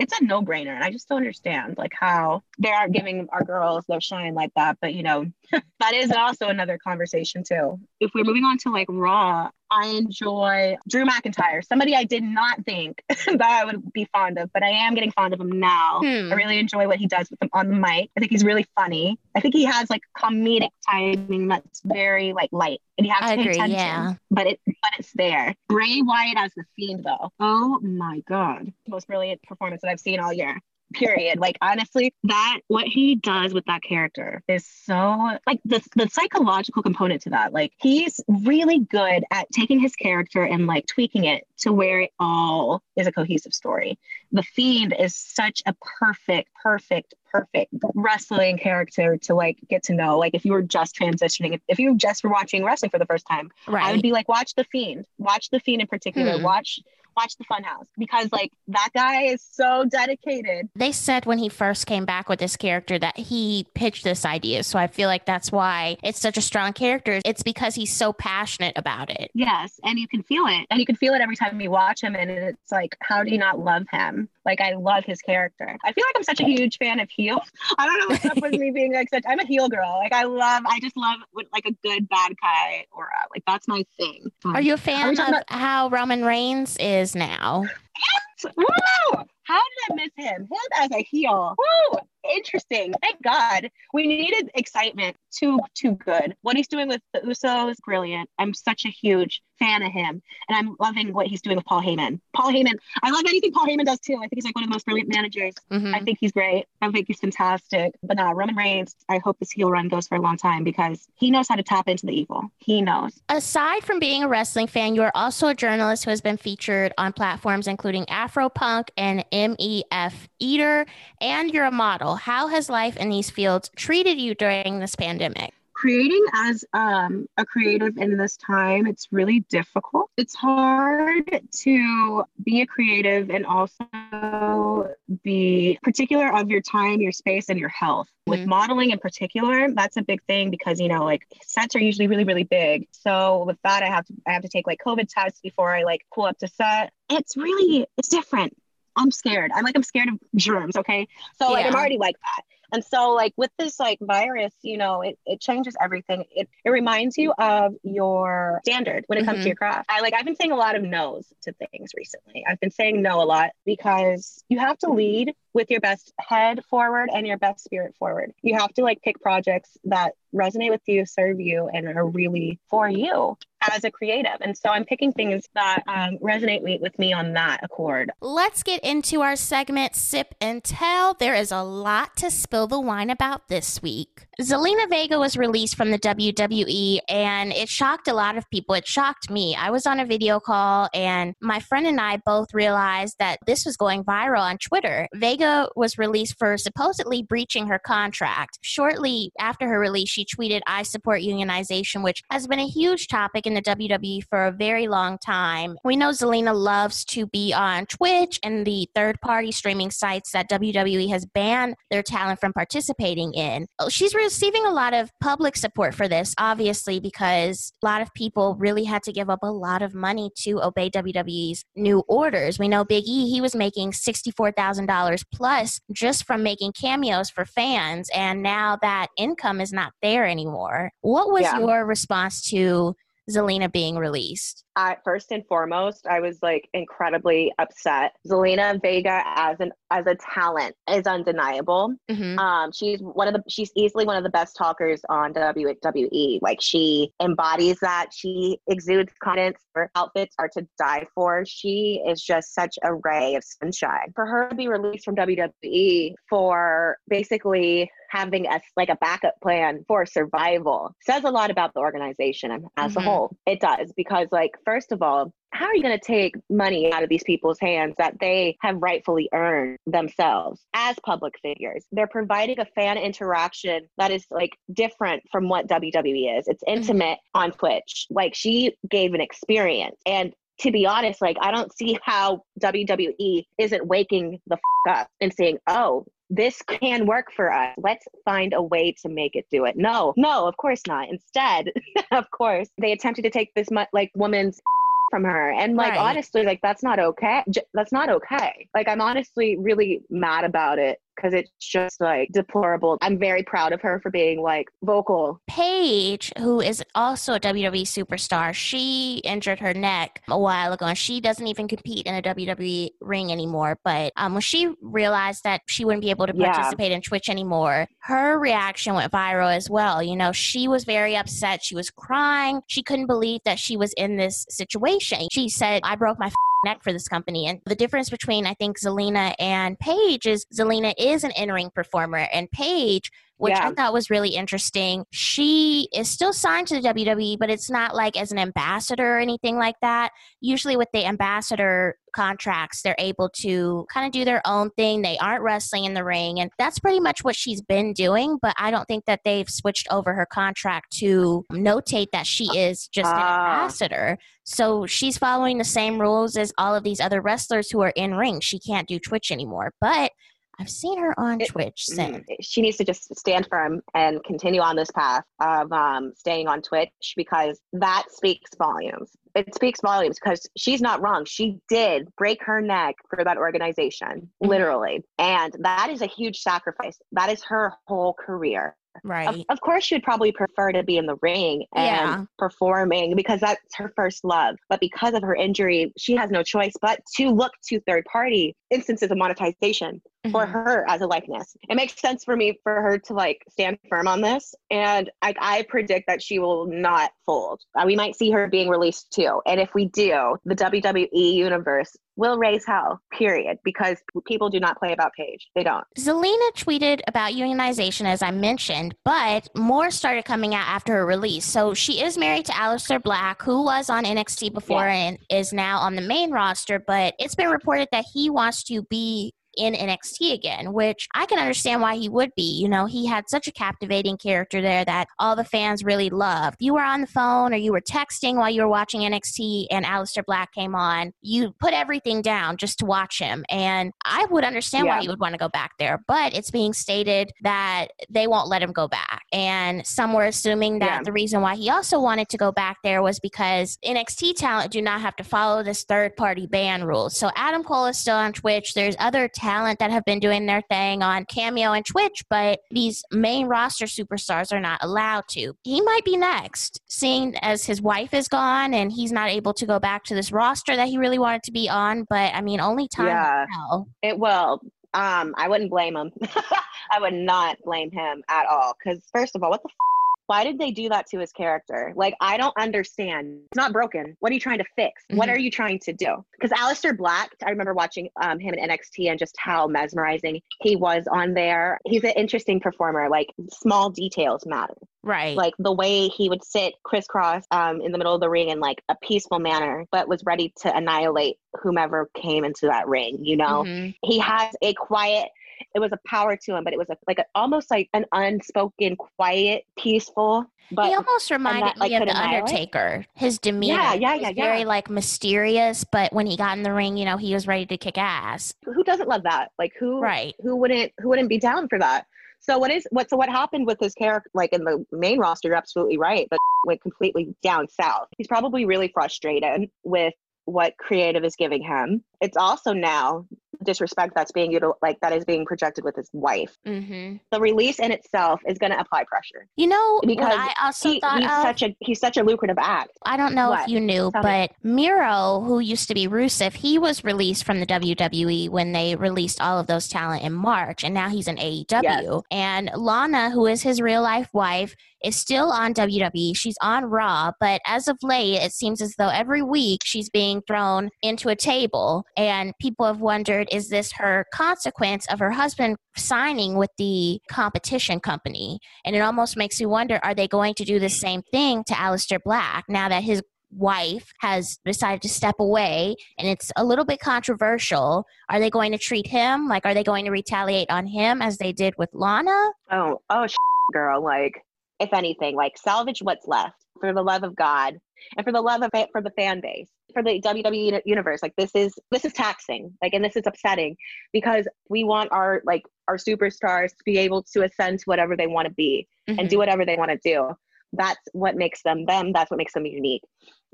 it's 0.00 0.18
a 0.18 0.24
no-brainer 0.24 0.74
and 0.74 0.82
i 0.82 0.90
just 0.90 1.08
don't 1.08 1.18
understand 1.18 1.76
like 1.76 1.92
how 1.94 2.42
they 2.58 2.70
aren't 2.70 2.92
giving 2.92 3.28
our 3.32 3.44
girls 3.44 3.84
their 3.86 4.00
shine 4.00 4.34
like 4.34 4.50
that 4.56 4.78
but 4.80 4.94
you 4.94 5.02
know 5.02 5.26
that 5.52 5.94
is 5.94 6.10
also 6.10 6.48
another 6.48 6.78
conversation 6.78 7.44
too 7.46 7.78
if 8.00 8.10
we're 8.14 8.24
moving 8.24 8.44
on 8.44 8.56
to 8.56 8.70
like 8.70 8.86
raw 8.88 9.48
i 9.70 9.86
enjoy 9.88 10.76
drew 10.88 11.04
mcintyre 11.04 11.62
somebody 11.64 11.94
i 11.94 12.04
did 12.04 12.22
not 12.22 12.64
think 12.64 13.02
that 13.08 13.42
i 13.42 13.64
would 13.64 13.92
be 13.92 14.06
fond 14.12 14.38
of 14.38 14.50
but 14.52 14.62
i 14.62 14.70
am 14.70 14.94
getting 14.94 15.12
fond 15.12 15.34
of 15.34 15.40
him 15.40 15.60
now 15.60 16.00
hmm. 16.00 16.32
i 16.32 16.34
really 16.34 16.58
enjoy 16.58 16.86
what 16.88 16.96
he 16.96 17.06
does 17.06 17.30
with 17.30 17.40
him 17.42 17.50
on 17.52 17.68
the 17.68 17.74
mic 17.74 18.10
i 18.16 18.20
think 18.20 18.32
he's 18.32 18.44
really 18.44 18.66
funny 18.74 19.18
i 19.36 19.40
think 19.40 19.54
he 19.54 19.64
has 19.64 19.90
like 19.90 20.02
comedic 20.16 20.70
timing 20.88 21.48
that's 21.48 21.82
very 21.84 22.32
like 22.32 22.48
light 22.52 22.80
and 23.00 23.06
you 23.06 23.12
have 23.12 23.24
to 23.24 23.32
I 23.32 23.36
pay 23.36 23.40
agree, 23.42 23.54
attention 23.54 23.78
yeah. 23.78 24.14
but 24.30 24.46
it 24.46 24.60
but 24.66 24.92
it's 24.98 25.12
there. 25.14 25.54
Bray 25.68 26.02
wyatt 26.02 26.36
as 26.36 26.52
the 26.54 26.64
fiend 26.76 27.04
though. 27.04 27.30
Oh 27.40 27.80
my 27.80 28.22
god. 28.28 28.72
Most 28.86 29.06
brilliant 29.06 29.42
performance 29.42 29.80
that 29.80 29.88
I've 29.88 30.00
seen 30.00 30.20
all 30.20 30.32
year 30.32 30.60
period. 30.92 31.38
Like 31.38 31.56
honestly 31.62 32.12
that 32.24 32.60
what 32.68 32.84
he 32.84 33.14
does 33.14 33.54
with 33.54 33.64
that 33.66 33.82
character 33.82 34.42
is 34.48 34.66
so 34.66 35.38
like 35.46 35.60
the, 35.64 35.80
the 35.96 36.08
psychological 36.08 36.82
component 36.82 37.22
to 37.22 37.30
that. 37.30 37.54
Like 37.54 37.72
he's 37.78 38.20
really 38.28 38.80
good 38.80 39.24
at 39.30 39.50
taking 39.50 39.78
his 39.78 39.96
character 39.96 40.42
and 40.42 40.66
like 40.66 40.86
tweaking 40.86 41.24
it 41.24 41.44
to 41.58 41.72
where 41.72 42.00
it 42.00 42.10
all 42.18 42.82
is 42.96 43.06
a 43.06 43.12
cohesive 43.12 43.54
story. 43.54 43.98
The 44.32 44.42
fiend 44.42 44.94
is 44.98 45.16
such 45.16 45.62
a 45.64 45.74
perfect 45.98 46.50
perfect 46.62 47.14
perfect 47.30 47.72
wrestling 47.94 48.58
character 48.58 49.16
to 49.16 49.34
like 49.34 49.58
get 49.68 49.82
to 49.84 49.94
know 49.94 50.18
like 50.18 50.34
if 50.34 50.44
you 50.44 50.52
were 50.52 50.62
just 50.62 50.96
transitioning 50.96 51.54
if, 51.54 51.60
if 51.68 51.78
you 51.78 51.96
just 51.96 52.24
were 52.24 52.30
watching 52.30 52.64
wrestling 52.64 52.90
for 52.90 52.98
the 52.98 53.06
first 53.06 53.26
time 53.30 53.50
right. 53.68 53.84
i 53.84 53.92
would 53.92 54.02
be 54.02 54.12
like 54.12 54.28
watch 54.28 54.54
the 54.54 54.64
fiend 54.64 55.06
watch 55.18 55.50
the 55.50 55.60
fiend 55.60 55.80
in 55.80 55.86
particular 55.86 56.36
hmm. 56.36 56.42
watch 56.42 56.80
watch 57.16 57.36
the 57.36 57.44
Funhouse 57.44 57.86
because 57.98 58.30
like 58.32 58.52
that 58.68 58.88
guy 58.94 59.22
is 59.24 59.42
so 59.50 59.84
dedicated. 59.90 60.68
They 60.74 60.92
said 60.92 61.26
when 61.26 61.38
he 61.38 61.48
first 61.48 61.86
came 61.86 62.04
back 62.04 62.28
with 62.28 62.38
this 62.38 62.56
character 62.56 62.98
that 62.98 63.18
he 63.18 63.66
pitched 63.74 64.04
this 64.04 64.24
idea. 64.24 64.62
So 64.64 64.78
I 64.78 64.86
feel 64.86 65.08
like 65.08 65.26
that's 65.26 65.52
why 65.52 65.96
it's 66.02 66.20
such 66.20 66.36
a 66.36 66.42
strong 66.42 66.72
character. 66.72 67.20
It's 67.24 67.42
because 67.42 67.74
he's 67.74 67.92
so 67.92 68.12
passionate 68.12 68.74
about 68.76 69.10
it. 69.10 69.30
Yes. 69.34 69.78
And 69.84 69.98
you 69.98 70.08
can 70.08 70.22
feel 70.22 70.46
it. 70.46 70.66
And 70.70 70.78
you 70.80 70.86
can 70.86 70.96
feel 70.96 71.14
it 71.14 71.20
every 71.20 71.36
time 71.36 71.60
you 71.60 71.70
watch 71.70 72.02
him. 72.02 72.14
And 72.14 72.30
it's 72.30 72.72
like, 72.72 72.96
how 73.00 73.22
do 73.24 73.30
you 73.30 73.38
not 73.38 73.58
love 73.58 73.84
him? 73.90 74.28
Like 74.44 74.60
I 74.60 74.74
love 74.74 75.04
his 75.04 75.20
character. 75.20 75.76
I 75.84 75.92
feel 75.92 76.04
like 76.08 76.14
I'm 76.16 76.22
such 76.24 76.40
a 76.40 76.44
huge 76.44 76.78
fan 76.78 77.00
of 77.00 77.10
heel. 77.10 77.40
I 77.78 77.86
don't 77.86 77.98
know 78.00 78.06
what's 78.08 78.24
up 78.24 78.40
with 78.40 78.52
me 78.52 78.70
being 78.70 78.92
like 78.94 79.08
such. 79.10 79.24
I'm 79.28 79.38
a 79.38 79.46
heel 79.46 79.68
girl. 79.68 79.98
Like 80.02 80.12
I 80.12 80.24
love. 80.24 80.62
I 80.66 80.80
just 80.80 80.96
love 80.96 81.18
like 81.52 81.66
a 81.66 81.72
good 81.82 82.08
bad 82.08 82.32
guy 82.40 82.86
aura. 82.92 83.08
Like 83.34 83.42
that's 83.46 83.68
my 83.68 83.84
thing. 83.98 84.26
Are 84.44 84.60
you 84.60 84.74
a 84.74 84.78
fan 84.78 85.18
of 85.18 85.28
about- 85.28 85.44
how 85.48 85.88
Roman 85.88 86.24
Reigns 86.24 86.76
is 86.78 86.99
now? 87.14 87.64
Yes. 87.64 88.52
Woo! 88.56 89.24
How 89.42 89.60
did 89.60 89.90
I 89.90 89.94
miss 89.94 90.10
him? 90.16 90.42
Him 90.42 90.48
as 90.76 90.90
a 90.92 91.02
heel. 91.02 91.56
Woo! 91.58 91.98
Interesting. 92.24 92.92
Thank 93.00 93.22
God. 93.22 93.70
We 93.92 94.06
needed 94.06 94.50
excitement. 94.54 95.16
Too, 95.32 95.58
too 95.74 95.92
good. 95.92 96.34
What 96.42 96.56
he's 96.56 96.68
doing 96.68 96.88
with 96.88 97.00
the 97.12 97.20
Usos, 97.20 97.70
is 97.70 97.78
brilliant. 97.84 98.28
I'm 98.38 98.52
such 98.52 98.84
a 98.84 98.88
huge 98.88 99.42
fan 99.58 99.82
of 99.82 99.92
him. 99.92 100.22
And 100.48 100.56
I'm 100.56 100.76
loving 100.80 101.12
what 101.12 101.26
he's 101.26 101.42
doing 101.42 101.56
with 101.56 101.66
Paul 101.66 101.82
Heyman. 101.82 102.20
Paul 102.34 102.50
Heyman, 102.50 102.74
I 103.02 103.10
love 103.10 103.24
anything 103.28 103.52
Paul 103.52 103.66
Heyman 103.66 103.84
does 103.84 104.00
too. 104.00 104.16
I 104.16 104.20
think 104.20 104.34
he's 104.34 104.44
like 104.44 104.54
one 104.54 104.64
of 104.64 104.70
the 104.70 104.74
most 104.74 104.86
brilliant 104.86 105.14
managers. 105.14 105.54
Mm-hmm. 105.70 105.94
I 105.94 106.00
think 106.00 106.18
he's 106.20 106.32
great. 106.32 106.66
I 106.80 106.90
think 106.90 107.06
he's 107.06 107.20
fantastic. 107.20 107.94
But 108.02 108.16
now 108.16 108.32
Roman 108.32 108.56
Reigns, 108.56 108.96
I 109.08 109.18
hope 109.18 109.38
this 109.38 109.52
heel 109.52 109.70
run 109.70 109.88
goes 109.88 110.08
for 110.08 110.16
a 110.16 110.20
long 110.20 110.36
time 110.36 110.64
because 110.64 111.06
he 111.14 111.30
knows 111.30 111.46
how 111.48 111.56
to 111.56 111.62
tap 111.62 111.88
into 111.88 112.06
the 112.06 112.12
evil. 112.12 112.50
He 112.58 112.82
knows. 112.82 113.20
Aside 113.28 113.84
from 113.84 113.98
being 113.98 114.24
a 114.24 114.28
wrestling 114.28 114.66
fan, 114.66 114.94
you 114.94 115.02
are 115.02 115.12
also 115.14 115.48
a 115.48 115.54
journalist 115.54 116.04
who 116.04 116.10
has 116.10 116.20
been 116.20 116.36
featured 116.36 116.92
on 116.98 117.12
platforms 117.12 117.68
including 117.68 118.06
Afropunk 118.06 118.88
and 118.96 119.24
MEF 119.32 120.12
Eater, 120.38 120.86
and 121.20 121.50
you're 121.52 121.66
a 121.66 121.70
model. 121.70 122.09
How 122.16 122.48
has 122.48 122.68
life 122.68 122.96
in 122.96 123.08
these 123.08 123.30
fields 123.30 123.70
treated 123.76 124.20
you 124.20 124.34
during 124.34 124.78
this 124.78 124.94
pandemic? 124.94 125.52
creating 125.80 126.22
as 126.34 126.62
um, 126.74 127.26
a 127.38 127.46
creative 127.46 127.96
in 127.96 128.18
this 128.18 128.36
time, 128.36 128.86
it's 128.86 129.08
really 129.10 129.40
difficult. 129.48 130.10
It's 130.18 130.34
hard 130.34 131.40
to 131.50 132.24
be 132.44 132.60
a 132.60 132.66
creative 132.66 133.30
and 133.30 133.46
also 133.46 134.94
be 135.22 135.78
particular 135.82 136.36
of 136.36 136.50
your 136.50 136.60
time, 136.60 137.00
your 137.00 137.12
space, 137.12 137.48
and 137.48 137.58
your 137.58 137.70
health. 137.70 138.08
Mm-hmm. 138.08 138.30
With 138.30 138.46
modeling 138.46 138.90
in 138.90 138.98
particular, 138.98 139.70
that's 139.72 139.96
a 139.96 140.02
big 140.02 140.22
thing 140.24 140.50
because 140.50 140.80
you 140.80 140.88
know, 140.88 141.02
like 141.02 141.22
sets 141.42 141.74
are 141.74 141.80
usually 141.80 142.08
really, 142.08 142.24
really 142.24 142.44
big. 142.44 142.86
So 142.90 143.44
with 143.46 143.56
that, 143.64 143.82
I 143.82 143.86
have 143.86 144.04
to 144.04 144.12
I 144.26 144.32
have 144.32 144.42
to 144.42 144.50
take 144.50 144.66
like 144.66 144.80
COVID 144.86 145.08
tests 145.08 145.40
before 145.40 145.74
I 145.74 145.84
like 145.84 146.04
pull 146.14 146.24
up 146.24 146.36
to 146.40 146.48
set. 146.48 146.92
It's 147.08 147.38
really 147.38 147.86
it's 147.96 148.08
different. 148.08 148.54
I'm 149.00 149.10
scared. 149.10 149.50
I'm 149.54 149.64
like 149.64 149.76
I'm 149.76 149.82
scared 149.82 150.08
of 150.08 150.18
germs. 150.36 150.76
Okay, 150.76 151.08
so 151.38 151.50
like 151.50 151.64
yeah. 151.64 151.70
I'm 151.70 151.74
already 151.74 151.98
like 151.98 152.16
that. 152.20 152.44
And 152.72 152.84
so 152.84 153.12
like 153.12 153.32
with 153.36 153.50
this 153.58 153.80
like 153.80 153.98
virus, 154.00 154.54
you 154.62 154.76
know, 154.76 155.02
it, 155.02 155.18
it 155.26 155.40
changes 155.40 155.76
everything. 155.80 156.24
It, 156.30 156.48
it 156.64 156.70
reminds 156.70 157.18
you 157.18 157.32
of 157.36 157.74
your 157.82 158.60
standard 158.64 159.04
when 159.06 159.18
it 159.18 159.24
comes 159.24 159.38
mm-hmm. 159.38 159.42
to 159.42 159.48
your 159.48 159.56
craft. 159.56 159.90
I 159.90 160.00
like 160.00 160.14
I've 160.14 160.24
been 160.24 160.36
saying 160.36 160.52
a 160.52 160.56
lot 160.56 160.76
of 160.76 160.82
no's 160.82 161.26
to 161.42 161.52
things 161.52 161.90
recently. 161.96 162.44
I've 162.46 162.60
been 162.60 162.70
saying 162.70 163.02
no 163.02 163.22
a 163.22 163.24
lot 163.24 163.50
because 163.64 164.44
you 164.48 164.58
have 164.58 164.78
to 164.78 164.90
lead 164.90 165.34
with 165.52 165.70
your 165.70 165.80
best 165.80 166.12
head 166.20 166.64
forward 166.66 167.10
and 167.12 167.26
your 167.26 167.38
best 167.38 167.64
spirit 167.64 167.94
forward. 167.98 168.32
You 168.42 168.58
have 168.58 168.72
to 168.74 168.82
like 168.82 169.02
pick 169.02 169.20
projects 169.20 169.76
that 169.84 170.14
resonate 170.34 170.70
with 170.70 170.82
you, 170.86 171.06
serve 171.06 171.40
you, 171.40 171.68
and 171.72 171.88
are 171.88 172.06
really 172.06 172.60
for 172.68 172.88
you 172.88 173.36
as 173.62 173.84
a 173.84 173.90
creative. 173.90 174.36
And 174.40 174.56
so 174.56 174.70
I'm 174.70 174.84
picking 174.84 175.12
things 175.12 175.48
that 175.54 175.82
um, 175.88 176.18
resonate 176.18 176.80
with 176.80 176.98
me 176.98 177.12
on 177.12 177.32
that 177.34 177.60
accord. 177.62 178.10
Let's 178.20 178.62
get 178.62 178.82
into 178.82 179.20
our 179.20 179.36
segment, 179.36 179.94
Sip 179.94 180.34
and 180.40 180.62
Tell. 180.62 181.14
There 181.14 181.34
is 181.34 181.52
a 181.52 181.62
lot 181.62 182.16
to 182.18 182.30
spill 182.30 182.66
the 182.66 182.80
wine 182.80 183.10
about 183.10 183.48
this 183.48 183.82
week. 183.82 184.26
Zelina 184.40 184.88
Vega 184.88 185.18
was 185.18 185.36
released 185.36 185.76
from 185.76 185.90
the 185.90 185.98
WWE 185.98 187.00
and 187.08 187.52
it 187.52 187.68
shocked 187.68 188.08
a 188.08 188.14
lot 188.14 188.38
of 188.38 188.48
people. 188.50 188.74
It 188.74 188.86
shocked 188.86 189.30
me. 189.30 189.54
I 189.54 189.70
was 189.70 189.86
on 189.86 190.00
a 190.00 190.06
video 190.06 190.40
call 190.40 190.88
and 190.94 191.34
my 191.42 191.60
friend 191.60 191.86
and 191.86 192.00
I 192.00 192.16
both 192.24 192.54
realized 192.54 193.16
that 193.18 193.38
this 193.46 193.66
was 193.66 193.76
going 193.76 194.02
viral 194.04 194.40
on 194.40 194.56
Twitter. 194.56 195.08
Vega 195.14 195.68
was 195.76 195.98
released 195.98 196.38
for 196.38 196.56
supposedly 196.56 197.22
breaching 197.22 197.66
her 197.66 197.78
contract. 197.78 198.58
Shortly 198.62 199.30
after 199.38 199.68
her 199.68 199.78
release, 199.78 200.08
she 200.08 200.24
tweeted, 200.24 200.60
I 200.66 200.84
support 200.84 201.20
unionization, 201.20 202.02
which 202.02 202.22
has 202.30 202.46
been 202.46 202.60
a 202.60 202.66
huge 202.66 203.08
topic 203.08 203.46
in 203.50 203.54
the 203.54 203.62
WWE 203.62 204.22
for 204.28 204.46
a 204.46 204.52
very 204.52 204.88
long 204.88 205.18
time. 205.18 205.76
We 205.84 205.96
know 205.96 206.10
Zelina 206.10 206.54
loves 206.54 207.04
to 207.06 207.26
be 207.26 207.52
on 207.52 207.86
Twitch 207.86 208.38
and 208.42 208.66
the 208.66 208.88
third 208.94 209.20
party 209.20 209.52
streaming 209.52 209.90
sites 209.90 210.32
that 210.32 210.48
WWE 210.48 211.10
has 211.10 211.26
banned 211.26 211.74
their 211.90 212.02
talent 212.02 212.40
from 212.40 212.52
participating 212.52 213.34
in. 213.34 213.66
Oh, 213.78 213.88
she's 213.88 214.14
receiving 214.14 214.64
a 214.64 214.70
lot 214.70 214.94
of 214.94 215.10
public 215.20 215.56
support 215.56 215.94
for 215.94 216.08
this, 216.08 216.34
obviously, 216.38 217.00
because 217.00 217.72
a 217.82 217.86
lot 217.86 218.00
of 218.00 218.14
people 218.14 218.56
really 218.58 218.84
had 218.84 219.02
to 219.02 219.12
give 219.12 219.28
up 219.28 219.40
a 219.42 219.50
lot 219.50 219.82
of 219.82 219.94
money 219.94 220.30
to 220.38 220.62
obey 220.62 220.88
WWE's 220.88 221.64
new 221.74 222.02
orders. 222.08 222.58
We 222.58 222.68
know 222.68 222.84
Big 222.84 223.04
E, 223.06 223.28
he 223.28 223.40
was 223.40 223.54
making 223.54 223.92
$64,000 223.92 225.24
plus 225.34 225.80
just 225.92 226.24
from 226.26 226.42
making 226.42 226.72
cameos 226.72 227.30
for 227.30 227.44
fans, 227.44 228.08
and 228.14 228.42
now 228.42 228.78
that 228.82 229.08
income 229.18 229.60
is 229.60 229.72
not 229.72 229.92
there 230.02 230.26
anymore. 230.26 230.92
What 231.00 231.32
was 231.32 231.42
yeah. 231.42 231.58
your 231.58 231.84
response 231.84 232.48
to 232.50 232.94
Zelina 233.30 233.70
being 233.70 233.96
released? 233.96 234.64
I, 234.76 234.96
first 235.04 235.32
and 235.32 235.44
foremost, 235.46 236.06
I 236.06 236.20
was 236.20 236.38
like 236.42 236.68
incredibly 236.72 237.52
upset. 237.58 238.12
Zelina 238.26 238.80
Vega 238.80 239.22
as 239.26 239.58
an 239.60 239.72
as 239.90 240.06
a 240.06 240.16
talent 240.34 240.74
is 240.88 241.06
undeniable. 241.06 241.94
Mm-hmm. 242.10 242.38
Um, 242.38 242.72
she's 242.72 243.00
one 243.00 243.28
of 243.28 243.34
the 243.34 243.42
she's 243.48 243.70
easily 243.76 244.04
one 244.04 244.16
of 244.16 244.22
the 244.22 244.30
best 244.30 244.56
talkers 244.56 245.00
on 245.08 245.34
WWE. 245.34 246.38
Like 246.40 246.60
she 246.60 247.12
embodies 247.20 247.78
that. 247.80 248.10
She 248.12 248.58
exudes 248.68 249.12
confidence. 249.22 249.58
Her 249.74 249.90
outfits 249.96 250.34
are 250.38 250.48
to 250.54 250.66
die 250.78 251.06
for. 251.14 251.44
She 251.46 252.02
is 252.06 252.22
just 252.22 252.54
such 252.54 252.78
a 252.82 252.94
ray 252.94 253.34
of 253.34 253.44
sunshine. 253.44 254.12
For 254.14 254.26
her 254.26 254.48
to 254.48 254.54
be 254.54 254.68
released 254.68 255.04
from 255.04 255.16
WWE 255.16 256.14
for 256.28 256.96
basically 257.08 257.90
having 258.10 258.46
a 258.46 258.60
like 258.76 258.88
a 258.88 258.96
backup 258.96 259.34
plan 259.40 259.84
for 259.86 260.04
survival 260.04 260.94
says 261.00 261.24
a 261.24 261.30
lot 261.30 261.50
about 261.50 261.72
the 261.74 261.80
organization 261.80 262.50
as 262.76 262.92
mm-hmm. 262.92 262.98
a 262.98 263.02
whole. 263.02 263.36
It 263.46 263.60
does 263.60 263.92
because 263.96 264.28
like 264.32 264.52
first 264.64 264.92
of 264.92 265.02
all, 265.02 265.32
how 265.52 265.66
are 265.66 265.74
you 265.74 265.82
going 265.82 265.98
to 265.98 266.04
take 266.04 266.34
money 266.48 266.92
out 266.92 267.02
of 267.02 267.08
these 267.08 267.24
people's 267.24 267.58
hands 267.58 267.94
that 267.98 268.14
they 268.20 268.56
have 268.60 268.76
rightfully 268.76 269.28
earned 269.34 269.78
themselves 269.86 270.60
as 270.74 270.96
public 271.04 271.34
figures? 271.42 271.84
They're 271.92 272.06
providing 272.06 272.60
a 272.60 272.64
fan 272.64 272.98
interaction 272.98 273.88
that 273.98 274.10
is 274.10 274.24
like 274.30 274.52
different 274.72 275.22
from 275.30 275.48
what 275.48 275.66
WWE 275.66 276.38
is. 276.38 276.46
It's 276.46 276.62
mm-hmm. 276.62 276.78
intimate 276.78 277.18
mm-hmm. 277.18 277.40
on 277.40 277.50
Twitch. 277.52 278.06
Like 278.10 278.34
she 278.34 278.74
gave 278.88 279.14
an 279.14 279.20
experience. 279.20 279.96
And 280.06 280.32
to 280.60 280.70
be 280.70 280.86
honest, 280.86 281.20
like 281.20 281.36
I 281.40 281.50
don't 281.50 281.74
see 281.76 281.98
how 282.02 282.42
WWE 282.62 283.44
isn't 283.58 283.86
waking 283.86 284.40
the 284.46 284.56
f- 284.56 284.94
up 285.00 285.08
and 285.20 285.32
saying, 285.32 285.58
"Oh, 285.66 286.04
this 286.30 286.62
can 286.62 287.06
work 287.06 287.26
for 287.34 287.52
us. 287.52 287.74
Let's 287.76 288.06
find 288.24 288.54
a 288.54 288.62
way 288.62 288.94
to 289.02 289.08
make 289.08 289.36
it 289.36 289.46
do 289.50 289.64
it." 289.64 289.76
No, 289.76 290.14
no, 290.16 290.46
of 290.46 290.56
course 290.56 290.82
not. 290.86 291.08
Instead, 291.08 291.72
of 292.12 292.30
course, 292.30 292.68
they 292.80 292.92
attempted 292.92 293.22
to 293.22 293.30
take 293.30 293.52
this 293.54 293.68
like 293.92 294.10
woman's 294.14 294.60
from 295.10 295.24
her 295.24 295.50
and 295.50 295.74
like 295.74 295.90
right. 295.90 295.98
honestly 295.98 296.44
like 296.44 296.60
that's 296.62 296.84
not 296.84 297.00
okay 297.00 297.42
J- 297.50 297.64
that's 297.74 297.90
not 297.90 298.08
okay 298.08 298.68
like 298.74 298.88
i'm 298.88 299.00
honestly 299.00 299.56
really 299.56 300.02
mad 300.08 300.44
about 300.44 300.78
it 300.78 300.98
because 301.20 301.34
it's 301.34 301.50
just 301.60 302.00
like 302.00 302.30
deplorable. 302.32 302.98
I'm 303.00 303.18
very 303.18 303.42
proud 303.42 303.72
of 303.72 303.80
her 303.82 304.00
for 304.00 304.10
being 304.10 304.40
like 304.40 304.68
vocal. 304.82 305.40
Paige, 305.48 306.32
who 306.38 306.60
is 306.60 306.82
also 306.94 307.34
a 307.34 307.40
WWE 307.40 307.82
superstar, 307.82 308.54
she 308.54 309.18
injured 309.24 309.58
her 309.60 309.74
neck 309.74 310.22
a 310.28 310.38
while 310.38 310.72
ago 310.72 310.86
and 310.86 310.98
she 310.98 311.20
doesn't 311.20 311.46
even 311.46 311.68
compete 311.68 312.06
in 312.06 312.14
a 312.14 312.22
WWE 312.22 312.90
ring 313.00 313.32
anymore. 313.32 313.78
But 313.84 314.12
um, 314.16 314.32
when 314.32 314.40
she 314.40 314.74
realized 314.80 315.44
that 315.44 315.62
she 315.66 315.84
wouldn't 315.84 316.02
be 316.02 316.10
able 316.10 316.26
to 316.26 316.34
participate 316.34 316.90
yeah. 316.90 316.96
in 316.96 317.02
Twitch 317.02 317.28
anymore, 317.28 317.86
her 318.02 318.38
reaction 318.38 318.94
went 318.94 319.12
viral 319.12 319.54
as 319.54 319.68
well. 319.68 320.02
You 320.02 320.16
know, 320.16 320.32
she 320.32 320.68
was 320.68 320.84
very 320.84 321.16
upset. 321.16 321.62
She 321.62 321.74
was 321.74 321.90
crying. 321.90 322.60
She 322.68 322.82
couldn't 322.82 323.06
believe 323.06 323.40
that 323.44 323.58
she 323.58 323.76
was 323.76 323.92
in 323.94 324.16
this 324.16 324.46
situation. 324.48 325.28
She 325.30 325.48
said, 325.48 325.82
I 325.84 325.96
broke 325.96 326.18
my 326.18 326.30
neck 326.64 326.82
for 326.82 326.92
this 326.92 327.08
company. 327.08 327.46
And 327.46 327.60
the 327.64 327.74
difference 327.74 328.10
between, 328.10 328.46
I 328.46 328.54
think, 328.54 328.78
Zelina 328.78 329.34
and 329.38 329.78
Paige 329.78 330.26
is 330.26 330.46
Zelina 330.54 330.94
is 330.98 331.24
an 331.24 331.32
in 331.32 331.50
ring 331.52 331.70
performer, 331.74 332.28
and 332.32 332.50
Paige 332.50 333.10
which 333.40 333.52
yeah. 333.52 333.68
I 333.68 333.72
thought 333.72 333.94
was 333.94 334.10
really 334.10 334.30
interesting. 334.30 335.04
She 335.12 335.88
is 335.94 336.10
still 336.10 336.34
signed 336.34 336.68
to 336.68 336.80
the 336.80 336.88
WWE, 336.88 337.38
but 337.38 337.48
it's 337.48 337.70
not 337.70 337.94
like 337.94 338.20
as 338.20 338.32
an 338.32 338.38
ambassador 338.38 339.16
or 339.16 339.18
anything 339.18 339.56
like 339.56 339.76
that. 339.80 340.12
Usually, 340.42 340.76
with 340.76 340.88
the 340.92 341.06
ambassador 341.06 341.96
contracts, 342.14 342.82
they're 342.82 342.94
able 342.98 343.30
to 343.30 343.86
kind 343.92 344.04
of 344.04 344.12
do 344.12 344.26
their 344.26 344.42
own 344.44 344.70
thing. 344.72 345.00
They 345.00 345.16
aren't 345.18 345.42
wrestling 345.42 345.86
in 345.86 345.94
the 345.94 346.04
ring. 346.04 346.38
And 346.38 346.50
that's 346.58 346.78
pretty 346.78 347.00
much 347.00 347.24
what 347.24 347.34
she's 347.34 347.62
been 347.62 347.94
doing. 347.94 348.38
But 348.42 348.54
I 348.58 348.70
don't 348.70 348.86
think 348.86 349.06
that 349.06 349.20
they've 349.24 349.48
switched 349.48 349.88
over 349.90 350.12
her 350.12 350.26
contract 350.26 350.92
to 350.98 351.46
notate 351.50 352.08
that 352.12 352.26
she 352.26 352.44
is 352.58 352.88
just 352.88 353.08
uh. 353.08 353.16
an 353.16 353.22
ah. 353.22 353.52
ambassador. 353.52 354.18
So 354.44 354.84
she's 354.84 355.16
following 355.16 355.56
the 355.56 355.64
same 355.64 355.98
rules 355.98 356.36
as 356.36 356.52
all 356.58 356.74
of 356.74 356.84
these 356.84 357.00
other 357.00 357.22
wrestlers 357.22 357.70
who 357.70 357.80
are 357.80 357.92
in 357.96 358.14
ring. 358.14 358.40
She 358.40 358.58
can't 358.58 358.88
do 358.88 358.98
Twitch 358.98 359.30
anymore. 359.30 359.72
But 359.80 360.12
I've 360.60 360.68
seen 360.68 360.98
her 360.98 361.18
on 361.18 361.40
it, 361.40 361.48
Twitch 361.48 361.86
since. 361.86 362.18
Mm, 362.18 362.36
she 362.42 362.60
needs 362.60 362.76
to 362.76 362.84
just 362.84 363.16
stand 363.16 363.48
firm 363.50 363.80
and 363.94 364.22
continue 364.24 364.60
on 364.60 364.76
this 364.76 364.90
path 364.90 365.24
of 365.40 365.72
um, 365.72 366.12
staying 366.16 366.48
on 366.48 366.60
Twitch 366.60 367.14
because 367.16 367.58
that 367.72 368.04
speaks 368.10 368.50
volumes. 368.58 369.10
It 369.34 369.54
speaks 369.54 369.80
volumes 369.80 370.18
because 370.22 370.46
she's 370.58 370.82
not 370.82 371.00
wrong. 371.00 371.24
She 371.24 371.58
did 371.68 372.08
break 372.16 372.44
her 372.44 372.60
neck 372.60 372.96
for 373.08 373.24
that 373.24 373.38
organization, 373.38 374.08
mm-hmm. 374.08 374.48
literally. 374.48 375.02
And 375.18 375.54
that 375.60 375.88
is 375.90 376.02
a 376.02 376.06
huge 376.06 376.40
sacrifice. 376.40 376.98
That 377.12 377.30
is 377.30 377.42
her 377.44 377.72
whole 377.86 378.12
career. 378.14 378.76
Right. 379.04 379.28
Of, 379.28 379.44
of, 379.48 379.60
course, 379.60 379.84
she 379.84 379.94
would 379.94 380.02
probably 380.02 380.32
prefer 380.32 380.72
to 380.72 380.82
be 380.82 380.96
in 380.96 381.06
the 381.06 381.16
ring 381.22 381.64
and 381.74 381.84
yeah. 381.84 382.24
performing 382.38 383.16
because 383.16 383.40
that's 383.40 383.60
her 383.76 383.92
first 383.96 384.24
love. 384.24 384.56
But 384.68 384.80
because 384.80 385.14
of 385.14 385.22
her 385.22 385.34
injury, 385.34 385.92
she 385.96 386.16
has 386.16 386.30
no 386.30 386.42
choice 386.42 386.72
but 386.80 387.00
to 387.16 387.30
look 387.30 387.52
to 387.68 387.80
third 387.80 388.04
party 388.10 388.56
instances 388.70 389.10
of 389.10 389.18
monetization 389.18 390.00
mm-hmm. 390.24 390.30
for 390.30 390.46
her 390.46 390.84
as 390.88 391.00
a 391.00 391.06
likeness. 391.06 391.56
It 391.68 391.74
makes 391.74 392.00
sense 392.00 392.24
for 392.24 392.36
me 392.36 392.58
for 392.62 392.80
her 392.82 392.98
to 392.98 393.14
like 393.14 393.42
stand 393.50 393.78
firm 393.88 394.08
on 394.08 394.20
this. 394.20 394.54
And 394.70 395.10
I, 395.22 395.34
I 395.40 395.62
predict 395.68 396.06
that 396.06 396.22
she 396.22 396.38
will 396.38 396.66
not 396.66 397.12
fold. 397.26 397.60
Uh, 397.78 397.84
we 397.86 397.96
might 397.96 398.16
see 398.16 398.30
her 398.30 398.48
being 398.48 398.68
released 398.68 399.12
too. 399.12 399.40
And 399.46 399.60
if 399.60 399.74
we 399.74 399.86
do, 399.86 400.36
the 400.44 400.56
WWE 400.56 401.08
universe 401.12 401.96
will 402.20 402.38
raise 402.38 402.64
hell, 402.66 403.00
period, 403.10 403.58
because 403.64 403.96
people 404.26 404.50
do 404.50 404.60
not 404.60 404.78
play 404.78 404.92
about 404.92 405.12
Paige. 405.14 405.48
They 405.54 405.64
don't. 405.64 405.84
Zelina 405.98 406.52
tweeted 406.54 407.00
about 407.08 407.32
unionization, 407.32 408.04
as 408.04 408.22
I 408.22 408.30
mentioned, 408.30 408.94
but 409.04 409.48
more 409.56 409.90
started 409.90 410.26
coming 410.26 410.54
out 410.54 410.68
after 410.68 410.92
her 410.92 411.06
release. 411.06 411.46
So 411.46 411.72
she 411.72 412.02
is 412.02 412.18
married 412.18 412.44
to 412.46 412.52
Aleister 412.52 413.02
Black, 413.02 413.42
who 413.42 413.64
was 413.64 413.88
on 413.88 414.04
NXT 414.04 414.52
before 414.52 414.84
yeah. 414.84 414.94
and 414.94 415.18
is 415.30 415.52
now 415.52 415.78
on 415.78 415.96
the 415.96 416.02
main 416.02 416.30
roster, 416.30 416.78
but 416.78 417.14
it's 417.18 417.34
been 417.34 417.48
reported 417.48 417.88
that 417.90 418.04
he 418.12 418.28
wants 418.28 418.62
to 418.64 418.82
be 418.82 419.32
in 419.56 419.74
NXT 419.74 420.32
again, 420.32 420.72
which 420.72 421.08
I 421.14 421.26
can 421.26 421.38
understand 421.38 421.80
why 421.80 421.96
he 421.96 422.08
would 422.08 422.34
be. 422.34 422.60
You 422.60 422.68
know, 422.68 422.86
he 422.86 423.06
had 423.06 423.28
such 423.28 423.48
a 423.48 423.52
captivating 423.52 424.16
character 424.16 424.60
there 424.60 424.84
that 424.84 425.08
all 425.18 425.36
the 425.36 425.44
fans 425.44 425.84
really 425.84 426.10
loved. 426.10 426.56
You 426.60 426.74
were 426.74 426.82
on 426.82 427.02
the 427.02 427.06
phone 427.06 427.52
or 427.52 427.56
you 427.56 427.72
were 427.72 427.80
texting 427.80 428.36
while 428.36 428.50
you 428.50 428.62
were 428.62 428.68
watching 428.68 429.00
NXT 429.00 429.66
and 429.70 429.84
Aleister 429.84 430.24
Black 430.24 430.52
came 430.52 430.74
on. 430.74 431.12
You 431.22 431.52
put 431.60 431.72
everything 431.72 432.22
down 432.22 432.56
just 432.56 432.78
to 432.80 432.86
watch 432.86 433.18
him. 433.18 433.44
And 433.50 433.92
I 434.04 434.26
would 434.30 434.44
understand 434.44 434.86
yeah. 434.86 434.96
why 434.96 435.02
you 435.02 435.10
would 435.10 435.20
want 435.20 435.34
to 435.34 435.38
go 435.38 435.48
back 435.48 435.72
there, 435.78 436.02
but 436.06 436.34
it's 436.34 436.50
being 436.50 436.72
stated 436.72 437.32
that 437.42 437.88
they 438.08 438.26
won't 438.26 438.48
let 438.48 438.62
him 438.62 438.72
go 438.72 438.88
back. 438.88 439.22
And 439.32 439.86
some 439.86 440.12
were 440.12 440.26
assuming 440.26 440.80
that 440.80 440.86
yeah. 440.86 441.02
the 441.02 441.12
reason 441.12 441.40
why 441.40 441.56
he 441.56 441.70
also 441.70 442.00
wanted 442.00 442.28
to 442.30 442.36
go 442.36 442.52
back 442.52 442.78
there 442.82 443.02
was 443.02 443.20
because 443.20 443.78
NXT 443.84 444.36
talent 444.36 444.72
do 444.72 444.82
not 444.82 445.00
have 445.00 445.16
to 445.16 445.24
follow 445.24 445.62
this 445.62 445.84
third 445.84 446.16
party 446.16 446.46
ban 446.46 446.84
rules. 446.84 447.16
So 447.16 447.30
Adam 447.36 447.62
Cole 447.62 447.86
is 447.86 447.98
still 447.98 448.16
on 448.16 448.32
Twitch. 448.32 448.74
There's 448.74 448.96
other 448.98 449.28
talent 449.40 449.78
that 449.78 449.90
have 449.90 450.04
been 450.04 450.20
doing 450.20 450.46
their 450.46 450.62
thing 450.68 451.02
on 451.02 451.24
Cameo 451.24 451.72
and 451.72 451.84
Twitch, 451.84 452.22
but 452.28 452.60
these 452.70 453.02
main 453.10 453.46
roster 453.46 453.86
superstars 453.86 454.52
are 454.52 454.60
not 454.60 454.82
allowed 454.82 455.24
to. 455.30 455.54
He 455.64 455.80
might 455.80 456.04
be 456.04 456.16
next, 456.16 456.80
seeing 456.88 457.34
as 457.38 457.64
his 457.64 457.80
wife 457.80 458.12
is 458.12 458.28
gone 458.28 458.74
and 458.74 458.92
he's 458.92 459.12
not 459.12 459.30
able 459.30 459.54
to 459.54 459.66
go 459.66 459.78
back 459.78 460.04
to 460.04 460.14
this 460.14 460.30
roster 460.30 460.76
that 460.76 460.88
he 460.88 460.98
really 460.98 461.18
wanted 461.18 461.42
to 461.44 461.52
be 461.52 461.68
on. 461.68 462.06
But 462.08 462.34
I 462.34 462.42
mean, 462.42 462.60
only 462.60 462.86
time 462.88 463.06
yeah, 463.06 463.46
will 463.68 463.88
It 464.02 464.18
will. 464.18 464.60
Um, 464.92 465.34
I 465.36 465.48
wouldn't 465.48 465.70
blame 465.70 465.96
him. 465.96 466.12
I 466.92 467.00
would 467.00 467.14
not 467.14 467.58
blame 467.64 467.90
him 467.90 468.22
at 468.28 468.46
all. 468.46 468.74
Because 468.78 469.02
first 469.14 469.36
of 469.36 469.42
all, 469.42 469.50
what 469.50 469.62
the 469.62 469.68
f- 469.68 469.89
why 470.30 470.44
did 470.44 470.60
they 470.60 470.70
do 470.70 470.88
that 470.88 471.08
to 471.08 471.18
his 471.18 471.32
character? 471.32 471.92
Like, 471.96 472.14
I 472.20 472.36
don't 472.36 472.56
understand. 472.56 473.40
It's 473.46 473.56
not 473.56 473.72
broken. 473.72 474.16
What 474.20 474.30
are 474.30 474.34
you 474.34 474.38
trying 474.38 474.58
to 474.58 474.64
fix? 474.76 475.02
Mm-hmm. 475.02 475.16
What 475.16 475.28
are 475.28 475.36
you 475.36 475.50
trying 475.50 475.80
to 475.80 475.92
do? 475.92 476.24
Because 476.38 476.56
Aleister 476.56 476.96
Black, 476.96 477.30
I 477.44 477.50
remember 477.50 477.74
watching 477.74 478.08
um, 478.22 478.38
him 478.38 478.54
in 478.54 478.70
NXT 478.70 479.10
and 479.10 479.18
just 479.18 479.34
how 479.36 479.66
mesmerizing 479.66 480.40
he 480.60 480.76
was 480.76 481.08
on 481.10 481.34
there. 481.34 481.80
He's 481.84 482.04
an 482.04 482.12
interesting 482.12 482.60
performer. 482.60 483.08
Like, 483.10 483.26
small 483.50 483.90
details 483.90 484.46
matter. 484.46 484.76
Right. 485.02 485.36
Like 485.36 485.54
the 485.58 485.72
way 485.72 486.08
he 486.08 486.28
would 486.28 486.44
sit 486.44 486.74
crisscross 486.84 487.44
um, 487.50 487.80
in 487.80 487.90
the 487.90 487.98
middle 487.98 488.14
of 488.14 488.20
the 488.20 488.28
ring 488.28 488.50
in 488.50 488.60
like 488.60 488.82
a 488.88 488.94
peaceful 489.02 489.38
manner, 489.38 489.86
but 489.90 490.08
was 490.08 490.22
ready 490.24 490.52
to 490.60 490.76
annihilate 490.76 491.38
whomever 491.60 492.08
came 492.14 492.44
into 492.44 492.66
that 492.66 492.86
ring, 492.86 493.18
you 493.24 493.36
know? 493.36 493.64
Mm-hmm. 493.64 493.90
He 494.04 494.18
has 494.18 494.54
a 494.62 494.74
quiet 494.74 495.30
it 495.74 495.78
was 495.78 495.92
a 495.92 495.98
power 496.06 496.36
to 496.36 496.56
him, 496.56 496.64
but 496.64 496.72
it 496.72 496.78
was 496.78 496.88
a, 496.90 496.96
like 497.06 497.18
a, 497.18 497.24
almost 497.34 497.70
like 497.70 497.88
an 497.94 498.04
unspoken, 498.12 498.96
quiet, 498.96 499.64
peaceful. 499.78 500.46
But 500.72 500.86
he 500.86 500.94
almost 500.94 501.30
reminded 501.30 501.64
that, 501.64 501.78
like, 501.78 501.90
me 501.90 501.96
of 501.96 502.06
the 502.06 502.16
Undertaker. 502.16 503.04
His 503.14 503.38
demeanor, 503.38 503.74
yeah, 503.74 503.94
yeah, 503.94 504.14
yeah, 504.14 504.28
yeah, 504.28 504.44
very 504.44 504.64
like 504.64 504.88
mysterious. 504.88 505.84
But 505.84 506.12
when 506.12 506.26
he 506.26 506.36
got 506.36 506.56
in 506.56 506.62
the 506.62 506.72
ring, 506.72 506.96
you 506.96 507.04
know, 507.04 507.16
he 507.16 507.34
was 507.34 507.46
ready 507.46 507.66
to 507.66 507.76
kick 507.76 507.98
ass. 507.98 508.54
Who 508.64 508.84
doesn't 508.84 509.08
love 509.08 509.24
that? 509.24 509.50
Like 509.58 509.72
who? 509.78 510.00
Right. 510.00 510.34
Who 510.42 510.56
wouldn't? 510.56 510.92
Who 510.98 511.08
wouldn't 511.08 511.28
be 511.28 511.38
down 511.38 511.68
for 511.68 511.78
that? 511.80 512.06
So 512.38 512.58
what 512.58 512.70
is 512.70 512.86
what? 512.90 513.10
So 513.10 513.16
what 513.16 513.28
happened 513.28 513.66
with 513.66 513.80
his 513.80 513.94
character? 513.94 514.30
Like 514.32 514.52
in 514.52 514.64
the 514.64 514.84
main 514.92 515.18
roster, 515.18 515.48
you're 515.48 515.56
absolutely 515.56 515.98
right, 515.98 516.26
but 516.30 516.38
went 516.64 516.80
completely 516.80 517.34
down 517.42 517.66
south. 517.68 518.06
He's 518.16 518.28
probably 518.28 518.64
really 518.64 518.88
frustrated 518.94 519.68
with 519.82 520.14
what 520.44 520.76
creative 520.78 521.24
is 521.24 521.36
giving 521.36 521.62
him. 521.62 522.04
It's 522.20 522.36
also 522.36 522.72
now 522.72 523.26
disrespect 523.64 524.14
that's 524.14 524.32
being 524.32 524.52
util- 524.52 524.74
like 524.82 524.98
that 525.00 525.12
is 525.12 525.24
being 525.24 525.44
projected 525.44 525.84
with 525.84 525.96
his 525.96 526.08
wife. 526.12 526.56
Mm-hmm. 526.66 527.16
The 527.30 527.40
release 527.40 527.78
in 527.78 527.92
itself 527.92 528.40
is 528.46 528.58
going 528.58 528.72
to 528.72 528.80
apply 528.80 529.04
pressure. 529.04 529.46
You 529.56 529.68
know, 529.68 530.00
because 530.06 530.34
I 530.36 530.54
also 530.62 530.90
he, 530.90 531.00
thought 531.00 531.20
he's 531.20 531.30
of, 531.30 531.42
such 531.42 531.62
a 531.62 531.76
he's 531.80 532.00
such 532.00 532.16
a 532.16 532.22
lucrative 532.22 532.58
act. 532.58 532.92
I 533.04 533.16
don't 533.16 533.34
know 533.34 533.50
what? 533.50 533.62
if 533.62 533.68
you 533.68 533.80
knew, 533.80 534.10
Tell 534.10 534.22
but 534.22 534.50
me. 534.62 534.72
Miro, 534.72 535.40
who 535.40 535.60
used 535.60 535.88
to 535.88 535.94
be 535.94 536.08
Rusev, 536.08 536.54
he 536.54 536.78
was 536.78 537.04
released 537.04 537.44
from 537.44 537.60
the 537.60 537.66
WWE 537.66 538.48
when 538.48 538.72
they 538.72 538.96
released 538.96 539.40
all 539.40 539.58
of 539.58 539.66
those 539.66 539.88
talent 539.88 540.22
in 540.22 540.32
March, 540.32 540.84
and 540.84 540.94
now 540.94 541.08
he's 541.08 541.28
in 541.28 541.36
AEW. 541.36 541.82
Yes. 541.82 542.22
And 542.30 542.70
Lana, 542.74 543.30
who 543.30 543.46
is 543.46 543.62
his 543.62 543.80
real 543.80 544.02
life 544.02 544.28
wife, 544.32 544.74
is 545.04 545.16
still 545.16 545.50
on 545.50 545.74
WWE. 545.74 546.36
She's 546.36 546.56
on 546.60 546.84
Raw, 546.84 547.32
but 547.40 547.60
as 547.66 547.88
of 547.88 547.98
late, 548.02 548.36
it 548.36 548.52
seems 548.52 548.80
as 548.80 548.94
though 548.96 549.08
every 549.08 549.42
week 549.42 549.80
she's 549.84 550.10
being 550.10 550.42
thrown 550.46 550.90
into 551.02 551.28
a 551.28 551.36
table. 551.36 552.04
And 552.20 552.52
people 552.60 552.84
have 552.84 553.00
wondered 553.00 553.48
is 553.50 553.70
this 553.70 553.92
her 553.92 554.26
consequence 554.34 555.06
of 555.10 555.20
her 555.20 555.30
husband 555.30 555.76
signing 555.96 556.56
with 556.56 556.68
the 556.76 557.18
competition 557.30 557.98
company? 557.98 558.58
And 558.84 558.94
it 558.94 558.98
almost 558.98 559.38
makes 559.38 559.58
you 559.58 559.70
wonder 559.70 559.98
are 560.02 560.14
they 560.14 560.28
going 560.28 560.52
to 560.56 560.64
do 560.66 560.78
the 560.78 560.90
same 560.90 561.22
thing 561.32 561.64
to 561.68 561.72
Aleister 561.72 562.18
Black 562.22 562.66
now 562.68 562.90
that 562.90 563.04
his 563.04 563.22
wife 563.50 564.12
has 564.20 564.58
decided 564.66 565.00
to 565.00 565.08
step 565.08 565.36
away 565.38 565.96
and 566.18 566.28
it's 566.28 566.52
a 566.56 566.64
little 566.64 566.84
bit 566.84 567.00
controversial? 567.00 568.04
Are 568.28 568.38
they 568.38 568.50
going 568.50 568.72
to 568.72 568.78
treat 568.78 569.06
him? 569.06 569.48
Like 569.48 569.64
are 569.64 569.72
they 569.72 569.82
going 569.82 570.04
to 570.04 570.10
retaliate 570.10 570.70
on 570.70 570.86
him 570.86 571.22
as 571.22 571.38
they 571.38 571.54
did 571.54 571.72
with 571.78 571.88
lana? 571.94 572.50
Oh 572.70 573.00
oh 573.08 573.26
girl 573.72 574.04
like 574.04 574.44
if 574.78 574.92
anything, 574.92 575.36
like 575.36 575.56
salvage 575.56 576.02
what's 576.02 576.26
left 576.26 576.66
for 576.80 576.92
the 576.92 577.02
love 577.02 577.22
of 577.22 577.36
God 577.36 577.78
and 578.16 578.24
for 578.24 578.32
the 578.32 578.40
love 578.40 578.62
of 578.62 578.70
it 578.74 578.88
for 578.92 579.00
the 579.00 579.10
fan 579.10 579.40
base 579.40 579.68
for 579.92 580.02
the 580.02 580.20
WWE 580.20 580.80
universe. 580.84 581.22
Like 581.22 581.34
this 581.36 581.50
is 581.54 581.74
this 581.90 582.04
is 582.04 582.12
taxing. 582.12 582.72
Like 582.82 582.94
and 582.94 583.04
this 583.04 583.16
is 583.16 583.26
upsetting 583.26 583.76
because 584.12 584.46
we 584.68 584.84
want 584.84 585.12
our 585.12 585.42
like 585.44 585.62
our 585.88 585.96
superstars 585.96 586.70
to 586.70 586.84
be 586.84 586.98
able 586.98 587.22
to 587.34 587.42
ascend 587.42 587.80
to 587.80 587.84
whatever 587.86 588.16
they 588.16 588.26
want 588.26 588.48
to 588.48 588.54
be 588.54 588.88
mm-hmm. 589.08 589.18
and 589.18 589.28
do 589.28 589.34
mm-hmm. 589.34 589.40
whatever 589.40 589.64
they 589.64 589.76
want 589.76 589.90
to 589.90 589.98
do. 590.02 590.34
That's 590.72 591.00
what 591.12 591.36
makes 591.36 591.62
them 591.62 591.84
them. 591.86 592.12
That's 592.12 592.30
what 592.30 592.38
makes 592.38 592.52
them 592.52 592.66
unique. 592.66 593.02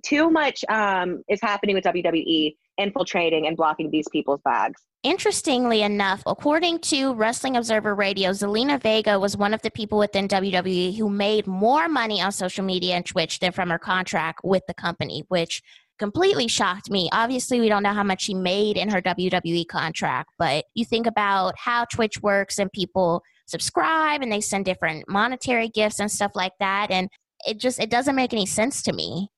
Too 0.05 0.31
much 0.31 0.65
um, 0.69 1.23
is 1.29 1.41
happening 1.41 1.75
with 1.75 1.85
WWE 1.85 2.55
infiltrating 2.79 3.47
and 3.47 3.57
blocking 3.57 3.91
these 3.91 4.07
people's 4.11 4.41
bags. 4.45 4.81
Interestingly 5.03 5.83
enough, 5.83 6.23
according 6.27 6.81
to 6.81 7.15
Wrestling 7.15 7.57
Observer 7.57 7.95
Radio, 7.95 8.31
Zelina 8.31 8.81
Vega 8.81 9.19
was 9.19 9.37
one 9.37 9.55
of 9.55 9.63
the 9.63 9.71
people 9.71 9.99
within 9.99 10.29
WWE 10.29 10.97
who 10.97 11.09
made 11.09 11.47
more 11.47 11.89
money 11.89 12.21
on 12.21 12.33
social 12.33 12.65
media 12.65 12.97
and 12.97 13.07
Twitch 13.07 13.39
than 13.39 13.53
from 13.53 13.71
her 13.71 13.79
contract 13.79 14.41
with 14.43 14.65
the 14.67 14.75
company, 14.75 15.25
which 15.29 15.63
completely 15.99 16.49
shocked 16.49 16.91
me. 16.91 17.09
Obviously, 17.13 17.61
we 17.61 17.69
don't 17.69 17.83
know 17.83 17.93
how 17.93 18.03
much 18.03 18.23
she 18.23 18.35
made 18.35 18.77
in 18.77 18.91
her 18.91 19.01
WWE 19.01 19.67
contract, 19.69 20.31
but 20.39 20.65
you 20.75 20.85
think 20.85 21.07
about 21.07 21.55
how 21.57 21.85
Twitch 21.85 22.21
works 22.21 22.59
and 22.59 22.71
people 22.73 23.23
subscribe 23.47 24.23
and 24.23 24.31
they 24.31 24.41
send 24.41 24.65
different 24.65 25.09
monetary 25.09 25.69
gifts 25.69 26.01
and 26.01 26.11
stuff 26.11 26.33
like 26.35 26.53
that 26.61 26.91
and 26.91 27.09
it 27.47 27.59
just 27.59 27.81
it 27.81 27.91
doesn't 27.91 28.17
make 28.17 28.33
any 28.33 28.47
sense 28.47 28.83
to 28.83 28.93
me. 28.93 29.31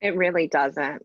It 0.00 0.16
really 0.16 0.48
doesn't. 0.48 1.02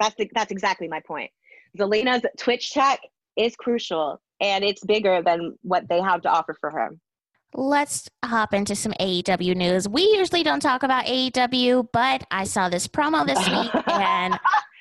That's 0.00 0.14
the, 0.16 0.28
that's 0.34 0.50
exactly 0.50 0.88
my 0.88 1.00
point. 1.06 1.30
Zelina's 1.78 2.24
Twitch 2.38 2.70
check 2.70 3.00
is 3.36 3.54
crucial 3.56 4.20
and 4.40 4.64
it's 4.64 4.84
bigger 4.84 5.22
than 5.22 5.56
what 5.62 5.88
they 5.88 6.00
have 6.00 6.22
to 6.22 6.28
offer 6.28 6.56
for 6.60 6.70
her. 6.70 6.90
Let's 7.56 8.08
hop 8.24 8.52
into 8.52 8.74
some 8.74 8.92
AEW 9.00 9.54
news. 9.54 9.88
We 9.88 10.02
usually 10.02 10.42
don't 10.42 10.60
talk 10.60 10.82
about 10.82 11.04
AEW, 11.06 11.86
but 11.92 12.24
I 12.30 12.44
saw 12.44 12.68
this 12.68 12.88
promo 12.88 13.24
this 13.24 13.38
week 13.48 13.88
and 13.88 14.38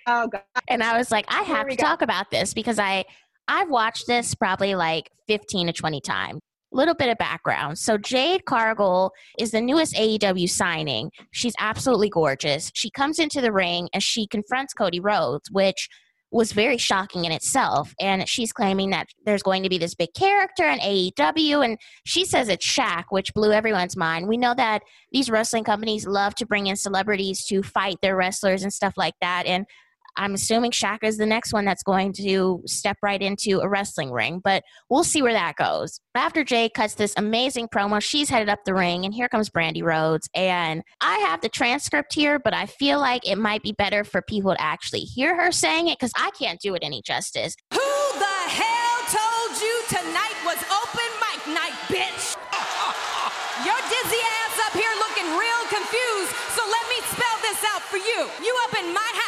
oh 0.08 0.28
God. 0.28 0.42
and 0.68 0.82
I 0.82 0.98
was 0.98 1.12
like, 1.12 1.26
I 1.28 1.44
have 1.44 1.68
to 1.68 1.76
go. 1.76 1.84
talk 1.84 2.02
about 2.02 2.32
this 2.32 2.54
because 2.54 2.80
I 2.80 3.06
I've 3.48 3.70
watched 3.70 4.08
this 4.08 4.34
probably 4.34 4.74
like 4.74 5.12
15 5.28 5.68
to 5.68 5.74
20 5.74 6.02
times. 6.02 6.40
Little 6.74 6.96
bit 6.96 7.10
of 7.10 7.18
background. 7.18 7.78
So 7.78 7.98
Jade 7.98 8.46
Cargill 8.46 9.12
is 9.40 9.52
the 9.52 9.62
newest 9.62 9.96
AEW 9.96 10.50
signing. 10.50 11.12
She's 11.32 11.54
absolutely 11.60 12.10
gorgeous. 12.10 12.72
She 12.74 12.90
comes 12.90 13.20
into 13.20 13.42
the 13.42 13.52
ring 13.52 13.90
and 13.94 14.02
she 14.02 14.28
confronts 14.28 14.74
Cody 14.74 15.00
Rhodes, 15.00 15.50
which 15.52 15.88
was 16.34 16.52
very 16.52 16.78
shocking 16.78 17.26
in 17.26 17.32
itself. 17.32 17.94
And 18.02 18.28
she's 18.28 18.52
claiming 18.52 18.90
that 18.90 19.08
there's 19.24 19.44
going 19.44 19.62
to 19.64 19.70
be 19.70 19.78
this 19.78 19.94
big 19.94 20.14
character 20.16 20.68
in 20.68 20.80
AEW, 20.80 21.64
and 21.64 21.78
she 22.06 22.26
says 22.26 22.50
it's 22.50 22.66
Shaq, 22.66 23.06
which 23.12 23.34
blew 23.36 23.52
everyone's 23.52 23.96
mind. 23.96 24.28
We 24.28 24.38
know 24.38 24.56
that 24.56 24.82
these 25.12 25.30
wrestling 25.30 25.64
companies 25.64 26.08
love 26.08 26.34
to 26.36 26.46
bring 26.48 26.68
in 26.68 26.76
celebrities 26.76 27.46
to 27.46 27.62
fight 27.62 27.98
their 28.02 28.16
wrestlers 28.16 28.64
and 28.64 28.74
stuff 28.74 28.96
like 28.98 29.14
that. 29.22 29.46
And 29.46 29.66
I'm 30.16 30.34
assuming 30.34 30.72
Shaq 30.72 31.00
is 31.04 31.18
the 31.18 31.26
next 31.26 31.54
one 31.54 31.66
that's 31.66 31.84
going 31.84 32.14
to 32.14 32.62
step 32.66 32.98
right 33.02 33.22
into 33.22 33.60
a 33.60 33.68
wrestling 33.68 34.12
ring, 34.12 34.42
but 34.44 34.64
we'll 34.90 35.04
see 35.04 35.22
where 35.22 35.34
that 35.34 35.56
goes. 35.56 36.00
After 36.16 36.44
Jay 36.44 36.70
cuts 36.70 36.96
this 36.96 37.14
amazing 37.18 37.68
promo, 37.68 38.02
she's 38.02 38.30
headed 38.30 38.50
up 38.50 38.60
the 38.66 38.74
ring, 38.74 39.06
and 39.06 39.14
here 39.14 39.28
comes 39.28 39.50
Brandi 39.50 39.84
Rhodes. 39.84 40.30
And 40.36 40.84
I 41.02 41.18
have 41.20 41.42
the 41.42 41.50
transcript 41.50 42.14
here, 42.14 42.40
but 42.40 42.54
I 42.54 42.66
feel 42.68 43.00
like 43.00 43.28
it 43.28 43.38
might 43.38 43.64
be 43.64 43.72
better 43.72 44.04
for 44.04 44.22
people 44.22 44.54
to 44.54 44.62
actually 44.62 45.02
hear 45.02 45.36
her 45.36 45.52
saying 45.52 45.88
it 45.88 45.98
because 46.00 46.14
I 46.16 46.30
can't 46.38 46.60
do 46.60 46.76
it 46.76 46.84
any 46.84 47.02
justice. 47.02 47.56
Who 47.74 47.80
the 47.80 48.40
hell 48.50 49.00
told 49.10 49.62
you 49.62 49.76
tonight 49.90 50.38
was 50.46 50.62
open 50.70 51.10
mic 51.18 51.42
night, 51.56 51.78
bitch? 51.90 52.38
Your 53.66 53.80
dizzy 53.90 54.22
ass 54.44 54.60
up 54.68 54.74
here 54.74 54.94
looking 55.00 55.30
real 55.38 55.64
confused, 55.70 56.34
so 56.54 56.62
let 56.66 56.86
me 56.90 57.00
spell 57.10 57.38
this 57.42 57.64
out 57.74 57.82
for 57.82 57.98
you. 57.98 58.30
You 58.44 58.54
up 58.66 58.78
in 58.78 58.94
my 58.94 59.12
house 59.14 59.23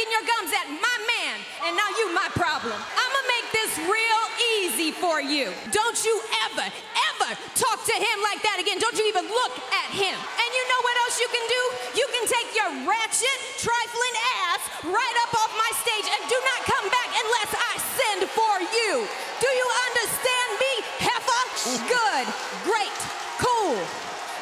smacking 0.00 0.12
your 0.12 0.24
gums 0.24 0.52
at 0.52 0.68
my 0.68 0.98
man, 1.04 1.36
and 1.66 1.76
now 1.76 1.88
you 1.98 2.14
my 2.14 2.28
problem. 2.32 2.72
I'ma 2.72 3.20
make 3.28 3.46
this 3.52 3.72
real 3.84 4.22
easy 4.56 4.90
for 4.92 5.20
you. 5.20 5.52
Don't 5.72 5.98
you 6.04 6.20
ever, 6.48 6.64
ever 6.64 7.30
talk 7.54 7.84
to 7.84 7.96
him 7.96 8.16
like 8.24 8.40
that 8.42 8.58
again. 8.60 8.78
Don't 8.78 8.96
you 8.96 9.06
even 9.08 9.28
look 9.28 9.54
at 9.72 9.90
him. 9.92 10.16
And 10.16 10.48
you 10.52 10.64
know 10.68 10.80
what 10.80 10.96
else 11.04 11.20
you 11.20 11.28
can 11.28 11.46
do? 11.48 11.62
You 12.00 12.06
can 12.12 12.24
take 12.28 12.48
your 12.56 12.70
ratchet, 12.88 13.38
trifling 13.60 14.16
ass 14.48 14.60
right 14.88 15.16
up 15.26 15.32
off 15.36 15.52
my 15.56 15.70
stage 15.84 16.06
and 16.08 16.22
do 16.28 16.38
not 16.48 16.60
come 16.64 16.86
back 16.88 17.10
unless 17.20 17.50
I 17.52 17.72
send 18.00 18.20
for 18.32 18.56
you. 18.64 19.04
Do 19.40 19.48
you 19.48 19.66
understand 19.90 20.48
me, 20.60 20.72
heifer? 21.04 21.42
Good, 21.88 22.26
great, 22.64 22.98
cool. 23.36 23.76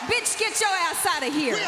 Bitch, 0.07 0.38
get 0.38 0.61
your 0.61 0.75
ass 0.87 1.05
out 1.07 1.27
of 1.27 1.35
here. 1.35 1.59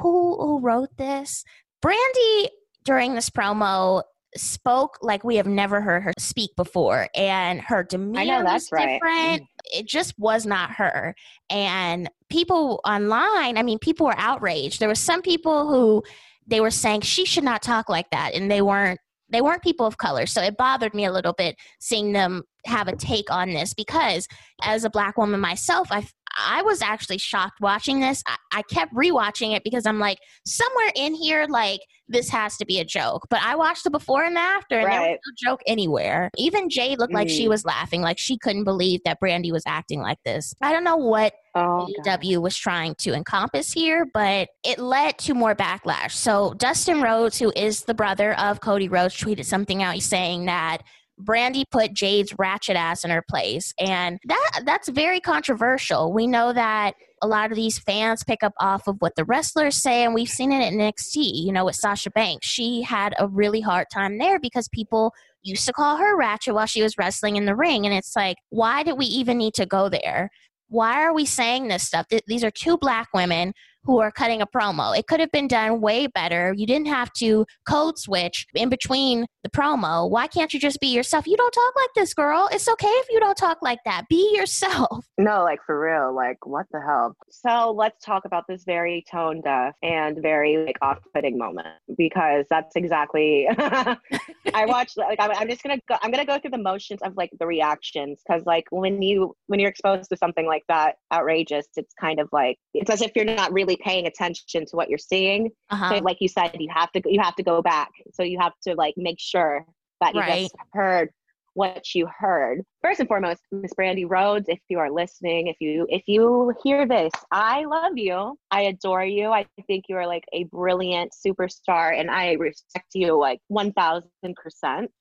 Who 0.00 0.60
wrote 0.60 0.96
this? 0.96 1.44
Brandi 1.82 2.48
during 2.84 3.14
this 3.14 3.30
promo 3.30 4.02
spoke 4.36 4.98
like 5.02 5.24
we 5.24 5.36
have 5.36 5.46
never 5.46 5.80
heard 5.80 6.02
her 6.02 6.12
speak 6.18 6.50
before. 6.56 7.08
And 7.14 7.60
her 7.60 7.82
demeanor 7.82 8.44
was 8.44 8.68
right. 8.72 8.94
different. 8.94 9.42
It 9.74 9.86
just 9.86 10.14
was 10.18 10.46
not 10.46 10.70
her. 10.72 11.14
And 11.50 12.08
people 12.30 12.80
online 12.86 13.58
i 13.58 13.62
mean 13.62 13.78
people 13.78 14.06
were 14.06 14.18
outraged. 14.18 14.80
There 14.80 14.88
were 14.88 14.94
some 14.94 15.22
people 15.22 15.68
who 15.68 16.02
they 16.46 16.60
were 16.60 16.70
saying 16.70 17.02
she 17.02 17.24
should 17.24 17.44
not 17.44 17.62
talk 17.62 17.88
like 17.88 18.10
that. 18.10 18.34
And 18.34 18.50
they 18.50 18.62
weren't 18.62 19.00
they 19.28 19.40
weren't 19.40 19.62
people 19.62 19.86
of 19.86 19.96
color. 19.96 20.26
So 20.26 20.42
it 20.42 20.56
bothered 20.56 20.94
me 20.94 21.04
a 21.04 21.12
little 21.12 21.32
bit 21.32 21.56
seeing 21.78 22.12
them 22.12 22.42
have 22.66 22.88
a 22.88 22.96
take 22.96 23.30
on 23.30 23.50
this 23.50 23.74
because 23.74 24.28
as 24.62 24.84
a 24.84 24.90
black 24.90 25.16
woman 25.16 25.40
myself 25.40 25.88
i 25.90 26.06
i 26.38 26.62
was 26.62 26.82
actually 26.82 27.18
shocked 27.18 27.60
watching 27.60 28.00
this 28.00 28.22
i, 28.26 28.36
I 28.52 28.62
kept 28.62 28.92
rewatching 28.94 29.54
it 29.56 29.62
because 29.64 29.86
i'm 29.86 29.98
like 29.98 30.18
somewhere 30.46 30.90
in 30.96 31.14
here 31.14 31.46
like 31.48 31.80
this 32.08 32.28
has 32.30 32.56
to 32.58 32.66
be 32.66 32.78
a 32.80 32.84
joke 32.84 33.26
but 33.30 33.40
i 33.42 33.54
watched 33.54 33.84
the 33.84 33.90
before 33.90 34.24
and 34.24 34.36
the 34.36 34.40
after 34.40 34.78
and 34.78 34.90
there 34.92 35.00
was 35.00 35.18
no 35.26 35.50
joke 35.50 35.60
anywhere 35.66 36.30
even 36.36 36.68
jade 36.68 36.98
looked 36.98 37.14
like 37.14 37.28
she 37.28 37.46
Mm. 37.46 37.50
was 37.50 37.64
laughing 37.64 38.02
like 38.02 38.18
she 38.18 38.36
couldn't 38.38 38.64
believe 38.64 39.00
that 39.04 39.18
brandi 39.22 39.50
was 39.52 39.62
acting 39.66 40.00
like 40.00 40.18
this 40.24 40.54
i 40.62 40.72
don't 40.72 40.84
know 40.84 40.96
what 40.96 41.32
Oh. 41.54 41.86
AEW 42.06 42.40
was 42.40 42.56
trying 42.56 42.94
to 43.00 43.12
encompass 43.12 43.74
here, 43.74 44.06
but 44.14 44.48
it 44.64 44.78
led 44.78 45.18
to 45.18 45.34
more 45.34 45.54
backlash. 45.54 46.12
So 46.12 46.54
Dustin 46.54 47.02
Rhodes, 47.02 47.38
who 47.38 47.52
is 47.54 47.82
the 47.82 47.92
brother 47.92 48.32
of 48.40 48.62
Cody 48.62 48.88
Rhodes, 48.88 49.14
tweeted 49.14 49.44
something 49.44 49.82
out 49.82 50.00
saying 50.00 50.46
that 50.46 50.78
Brandi 51.24 51.64
put 51.70 51.92
Jade's 51.94 52.34
ratchet 52.38 52.76
ass 52.76 53.04
in 53.04 53.10
her 53.10 53.24
place, 53.28 53.72
and 53.78 54.18
that 54.26 54.62
that's 54.64 54.88
very 54.88 55.20
controversial. 55.20 56.12
We 56.12 56.26
know 56.26 56.52
that 56.52 56.94
a 57.22 57.26
lot 57.26 57.50
of 57.50 57.56
these 57.56 57.78
fans 57.78 58.24
pick 58.24 58.42
up 58.42 58.52
off 58.58 58.88
of 58.88 58.96
what 59.00 59.14
the 59.16 59.24
wrestlers 59.24 59.76
say, 59.76 60.04
and 60.04 60.14
we've 60.14 60.28
seen 60.28 60.52
it 60.52 60.64
at 60.64 60.72
NXT. 60.72 61.44
You 61.44 61.52
know, 61.52 61.64
with 61.64 61.76
Sasha 61.76 62.10
Banks, 62.10 62.46
she 62.46 62.82
had 62.82 63.14
a 63.18 63.28
really 63.28 63.60
hard 63.60 63.86
time 63.92 64.18
there 64.18 64.38
because 64.38 64.68
people 64.68 65.12
used 65.42 65.66
to 65.66 65.72
call 65.72 65.96
her 65.96 66.16
ratchet 66.16 66.54
while 66.54 66.66
she 66.66 66.82
was 66.82 66.98
wrestling 66.98 67.36
in 67.36 67.46
the 67.46 67.56
ring, 67.56 67.86
and 67.86 67.94
it's 67.94 68.14
like, 68.16 68.36
why 68.50 68.82
did 68.82 68.98
we 68.98 69.06
even 69.06 69.38
need 69.38 69.54
to 69.54 69.66
go 69.66 69.88
there? 69.88 70.30
why 70.72 71.02
are 71.02 71.12
we 71.12 71.26
saying 71.26 71.68
this 71.68 71.82
stuff? 71.82 72.08
Th- 72.08 72.22
These 72.26 72.42
are 72.42 72.50
two 72.50 72.78
black 72.78 73.08
women 73.12 73.52
who 73.84 74.00
are 74.00 74.10
cutting 74.10 74.42
a 74.42 74.46
promo. 74.46 74.96
It 74.96 75.06
could 75.06 75.20
have 75.20 75.32
been 75.32 75.48
done 75.48 75.80
way 75.80 76.06
better. 76.06 76.54
You 76.56 76.66
didn't 76.66 76.88
have 76.88 77.12
to 77.14 77.46
code 77.68 77.98
switch 77.98 78.46
in 78.54 78.68
between 78.68 79.26
the 79.42 79.50
promo. 79.50 80.08
Why 80.08 80.26
can't 80.26 80.52
you 80.52 80.60
just 80.60 80.80
be 80.80 80.88
yourself? 80.88 81.26
You 81.26 81.36
don't 81.36 81.52
talk 81.52 81.74
like 81.76 81.90
this, 81.94 82.14
girl. 82.14 82.48
It's 82.52 82.68
okay 82.68 82.86
if 82.86 83.06
you 83.10 83.20
don't 83.20 83.36
talk 83.36 83.58
like 83.62 83.80
that. 83.84 84.04
Be 84.08 84.34
yourself. 84.34 85.06
No, 85.18 85.44
like 85.44 85.60
for 85.64 85.78
real. 85.78 86.12
Like, 86.14 86.44
what 86.46 86.66
the 86.72 86.80
hell? 86.80 87.14
So 87.30 87.70
let's 87.70 88.04
talk 88.04 88.24
about 88.24 88.44
this 88.48 88.64
very 88.64 89.04
tone 89.08 89.40
deaf 89.40 89.74
and 89.82 90.18
very 90.20 90.56
like 90.56 90.76
off-putting 90.82 91.38
moment 91.38 91.68
because 91.96 92.44
that's 92.50 92.74
exactly. 92.74 93.46
I 93.58 93.96
watched. 94.66 94.96
Like, 94.96 95.20
I'm, 95.20 95.30
I'm 95.32 95.48
just 95.48 95.62
gonna 95.62 95.78
go. 95.88 95.96
I'm 96.02 96.10
gonna 96.10 96.24
go 96.24 96.38
through 96.38 96.50
the 96.50 96.58
motions 96.58 97.00
of 97.02 97.16
like 97.16 97.30
the 97.38 97.46
reactions 97.46 98.20
because 98.26 98.44
like 98.46 98.64
when 98.70 99.00
you 99.02 99.36
when 99.46 99.60
you're 99.60 99.70
exposed 99.70 100.10
to 100.10 100.16
something 100.16 100.46
like 100.46 100.64
that 100.68 100.96
outrageous, 101.12 101.66
it's 101.76 101.94
kind 101.94 102.18
of 102.18 102.28
like 102.32 102.58
it's 102.74 102.90
as 102.90 103.02
if 103.02 103.12
you're 103.14 103.24
not 103.24 103.52
really 103.52 103.71
paying 103.76 104.06
attention 104.06 104.66
to 104.66 104.76
what 104.76 104.88
you're 104.88 104.98
seeing. 104.98 105.50
Uh-huh. 105.70 105.96
So, 105.98 106.04
like 106.04 106.18
you 106.20 106.28
said, 106.28 106.56
you 106.58 106.68
have 106.74 106.90
to 106.92 107.02
you 107.06 107.20
have 107.20 107.36
to 107.36 107.42
go 107.42 107.62
back. 107.62 107.90
So 108.12 108.22
you 108.22 108.38
have 108.40 108.52
to 108.66 108.74
like 108.74 108.94
make 108.96 109.20
sure 109.20 109.66
that 110.00 110.14
you 110.14 110.20
Right. 110.20 110.42
just 110.42 110.54
heard 110.72 111.10
what 111.54 111.94
you 111.94 112.08
heard. 112.18 112.62
First 112.82 113.00
and 113.00 113.08
foremost, 113.08 113.42
Miss 113.52 113.72
Brandi 113.74 114.06
Rhodes, 114.08 114.48
if 114.48 114.58
you 114.68 114.78
are 114.78 114.90
listening, 114.90 115.48
if 115.48 115.56
you 115.60 115.86
if 115.90 116.02
you 116.06 116.54
hear 116.64 116.86
this, 116.86 117.12
I 117.30 117.64
love 117.64 117.92
you. 117.96 118.38
I 118.50 118.62
adore 118.62 119.04
you. 119.04 119.30
I 119.30 119.46
think 119.66 119.84
you 119.88 119.96
are 119.96 120.06
like 120.06 120.24
a 120.32 120.44
brilliant 120.44 121.12
superstar 121.14 121.98
and 121.98 122.10
I 122.10 122.32
respect 122.32 122.88
you 122.94 123.18
like 123.18 123.40
1000%. 123.50 124.02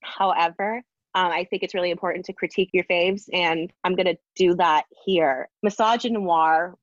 However, 0.03 0.81
um, 1.13 1.31
I 1.31 1.45
think 1.49 1.63
it's 1.63 1.73
really 1.73 1.91
important 1.91 2.25
to 2.25 2.33
critique 2.33 2.69
your 2.71 2.85
faves, 2.85 3.23
and 3.33 3.71
I'm 3.83 3.95
going 3.95 4.05
to 4.05 4.17
do 4.37 4.55
that 4.55 4.85
here. 5.05 5.49
Misogynoir, 5.65 6.75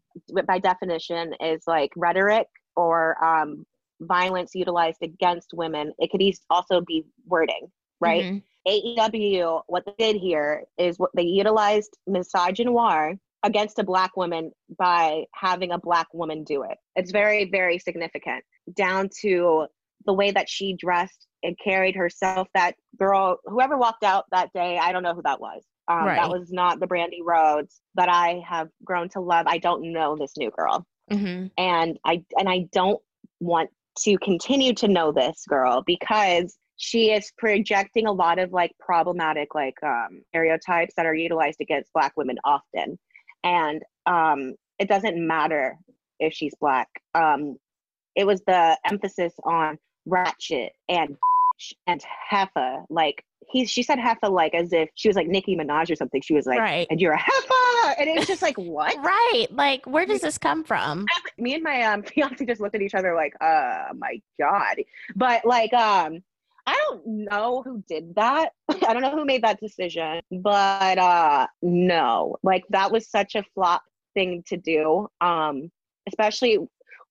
by 0.47 0.59
definition, 0.59 1.35
is 1.41 1.63
like 1.67 1.91
rhetoric 1.97 2.47
or 2.77 3.23
um, 3.25 3.65
violence 4.01 4.55
utilized 4.55 5.03
against 5.03 5.53
women. 5.55 5.93
It 5.99 6.11
could 6.11 6.23
also 6.51 6.81
be 6.81 7.05
wording, 7.27 7.71
right? 8.01 8.25
Mhm. 8.25 8.43
AEW, 8.67 9.63
what 9.67 9.85
they 9.87 10.13
did 10.13 10.21
here 10.21 10.65
is 10.77 10.99
what 10.99 11.11
they 11.15 11.23
utilized 11.23 11.97
misogynoir 12.09 13.19
against 13.43 13.79
a 13.79 13.85
black 13.85 14.17
woman 14.17 14.53
by 14.79 15.25
having 15.33 15.73
a 15.73 15.79
black 15.79 16.07
woman 16.13 16.45
do 16.45 16.65
it. 16.65 16.77
It's 16.97 17.13
very, 17.13 17.49
very 17.51 17.79
significant 17.79 18.45
down 18.75 19.09
to 19.21 19.67
the 20.07 20.13
way 20.13 20.31
that 20.33 20.49
she 20.49 20.75
dressed 20.75 21.27
and 21.43 21.57
carried 21.63 21.95
herself. 21.97 22.49
That 22.55 22.75
girl, 22.97 23.39
whoever 23.45 23.79
walked 23.79 24.03
out 24.05 24.25
that 24.33 24.53
day, 24.53 24.79
I 24.79 24.93
don't 24.93 25.03
know 25.03 25.15
who 25.15 25.23
that 25.23 25.41
was. 25.41 25.65
Um, 25.89 26.05
Right. 26.05 26.17
That 26.17 26.31
was 26.31 26.53
not 26.53 26.81
the 26.81 26.87
Brandi 26.87 27.21
Rhodes 27.25 27.81
that 27.95 28.09
I 28.09 28.43
have 28.47 28.69
grown 28.85 29.09
to 29.11 29.21
love. 29.21 29.47
I 29.49 29.59
don't 29.59 29.93
know 29.93 30.17
this 30.17 30.37
new 30.37 30.51
girl 30.51 30.87
Mhm. 31.11 31.51
and 31.57 31.99
I 32.05 32.23
and 32.39 32.49
I 32.49 32.69
don't 32.73 33.01
want 33.41 33.71
to 34.01 34.19
continue 34.19 34.75
to 34.75 34.89
know 34.89 35.11
this 35.13 35.45
girl 35.49 35.83
because 35.87 36.57
she 36.77 37.11
is 37.11 37.33
projecting 37.39 38.07
a 38.07 38.13
lot 38.13 38.39
of 38.39 38.53
like 38.53 38.73
problematic 38.79 39.55
like 39.55 39.75
um, 39.83 40.23
stereotypes 40.29 40.95
that 40.97 41.07
are 41.07 41.15
utilized 41.15 41.61
against 41.61 41.93
black 41.93 42.13
women 42.17 42.39
often 42.45 42.99
and 43.43 43.83
um, 44.07 44.55
it 44.79 44.89
doesn't 44.89 45.19
matter 45.27 45.77
if 46.21 46.33
she's 46.33 46.55
black 46.61 46.89
um, 47.15 47.57
it 48.15 48.25
was 48.27 48.43
the 48.47 48.79
emphasis 48.85 49.33
on 49.45 49.79
ratchet 50.07 50.73
and 50.89 51.17
and 51.89 52.03
heifer 52.29 52.85
like 52.91 53.25
he 53.51 53.65
she 53.67 53.83
said 53.83 53.99
heifer 53.99 54.29
like 54.29 54.55
as 54.55 54.73
if 54.73 54.89
she 54.95 55.09
was 55.09 55.17
like 55.17 55.27
Nicki 55.27 55.57
Minaj 55.57 55.91
or 55.91 55.97
something 55.97 56.21
she 56.21 56.35
was 56.35 56.47
like 56.47 56.59
Right. 56.61 56.87
and 56.91 57.01
you're 57.01 57.13
a 57.13 57.19
heifer 57.19 57.95
and 57.99 58.09
it's 58.11 58.27
just 58.27 58.43
like 58.43 58.57
what 58.57 58.97
Right. 59.03 59.47
Like, 59.51 59.87
where 59.87 60.07
does 60.07 60.21
this 60.21 60.39
come 60.39 60.65
from? 60.65 61.07
me 61.39 61.55
and 61.55 61.63
my 61.63 61.83
um 61.83 62.03
fiance 62.15 62.45
just 62.45 62.61
looked 62.61 62.75
at 62.75 62.83
each 62.83 62.95
other 62.95 63.15
like, 63.15 63.35
uh 63.41 63.85
my 63.97 64.21
God. 64.41 64.77
But 65.17 65.45
like 65.45 65.73
um 65.73 66.23
I 66.67 66.75
don't 66.87 67.07
know 67.07 67.63
who 67.63 67.83
did 67.89 68.15
that. 68.17 68.53
I 68.69 68.93
don't 68.93 69.01
know 69.01 69.11
who 69.13 69.25
made 69.25 69.43
that 69.43 69.59
decision, 69.61 70.21
but 70.31 70.99
uh 70.99 71.47
no. 71.63 72.37
Like 72.43 72.65
that 72.71 72.91
was 72.93 73.09
such 73.09 73.35
a 73.35 73.43
flop 73.55 73.83
thing 74.15 74.43
to 74.49 74.57
do. 74.57 75.09
Um 75.21 75.71
especially 76.09 76.59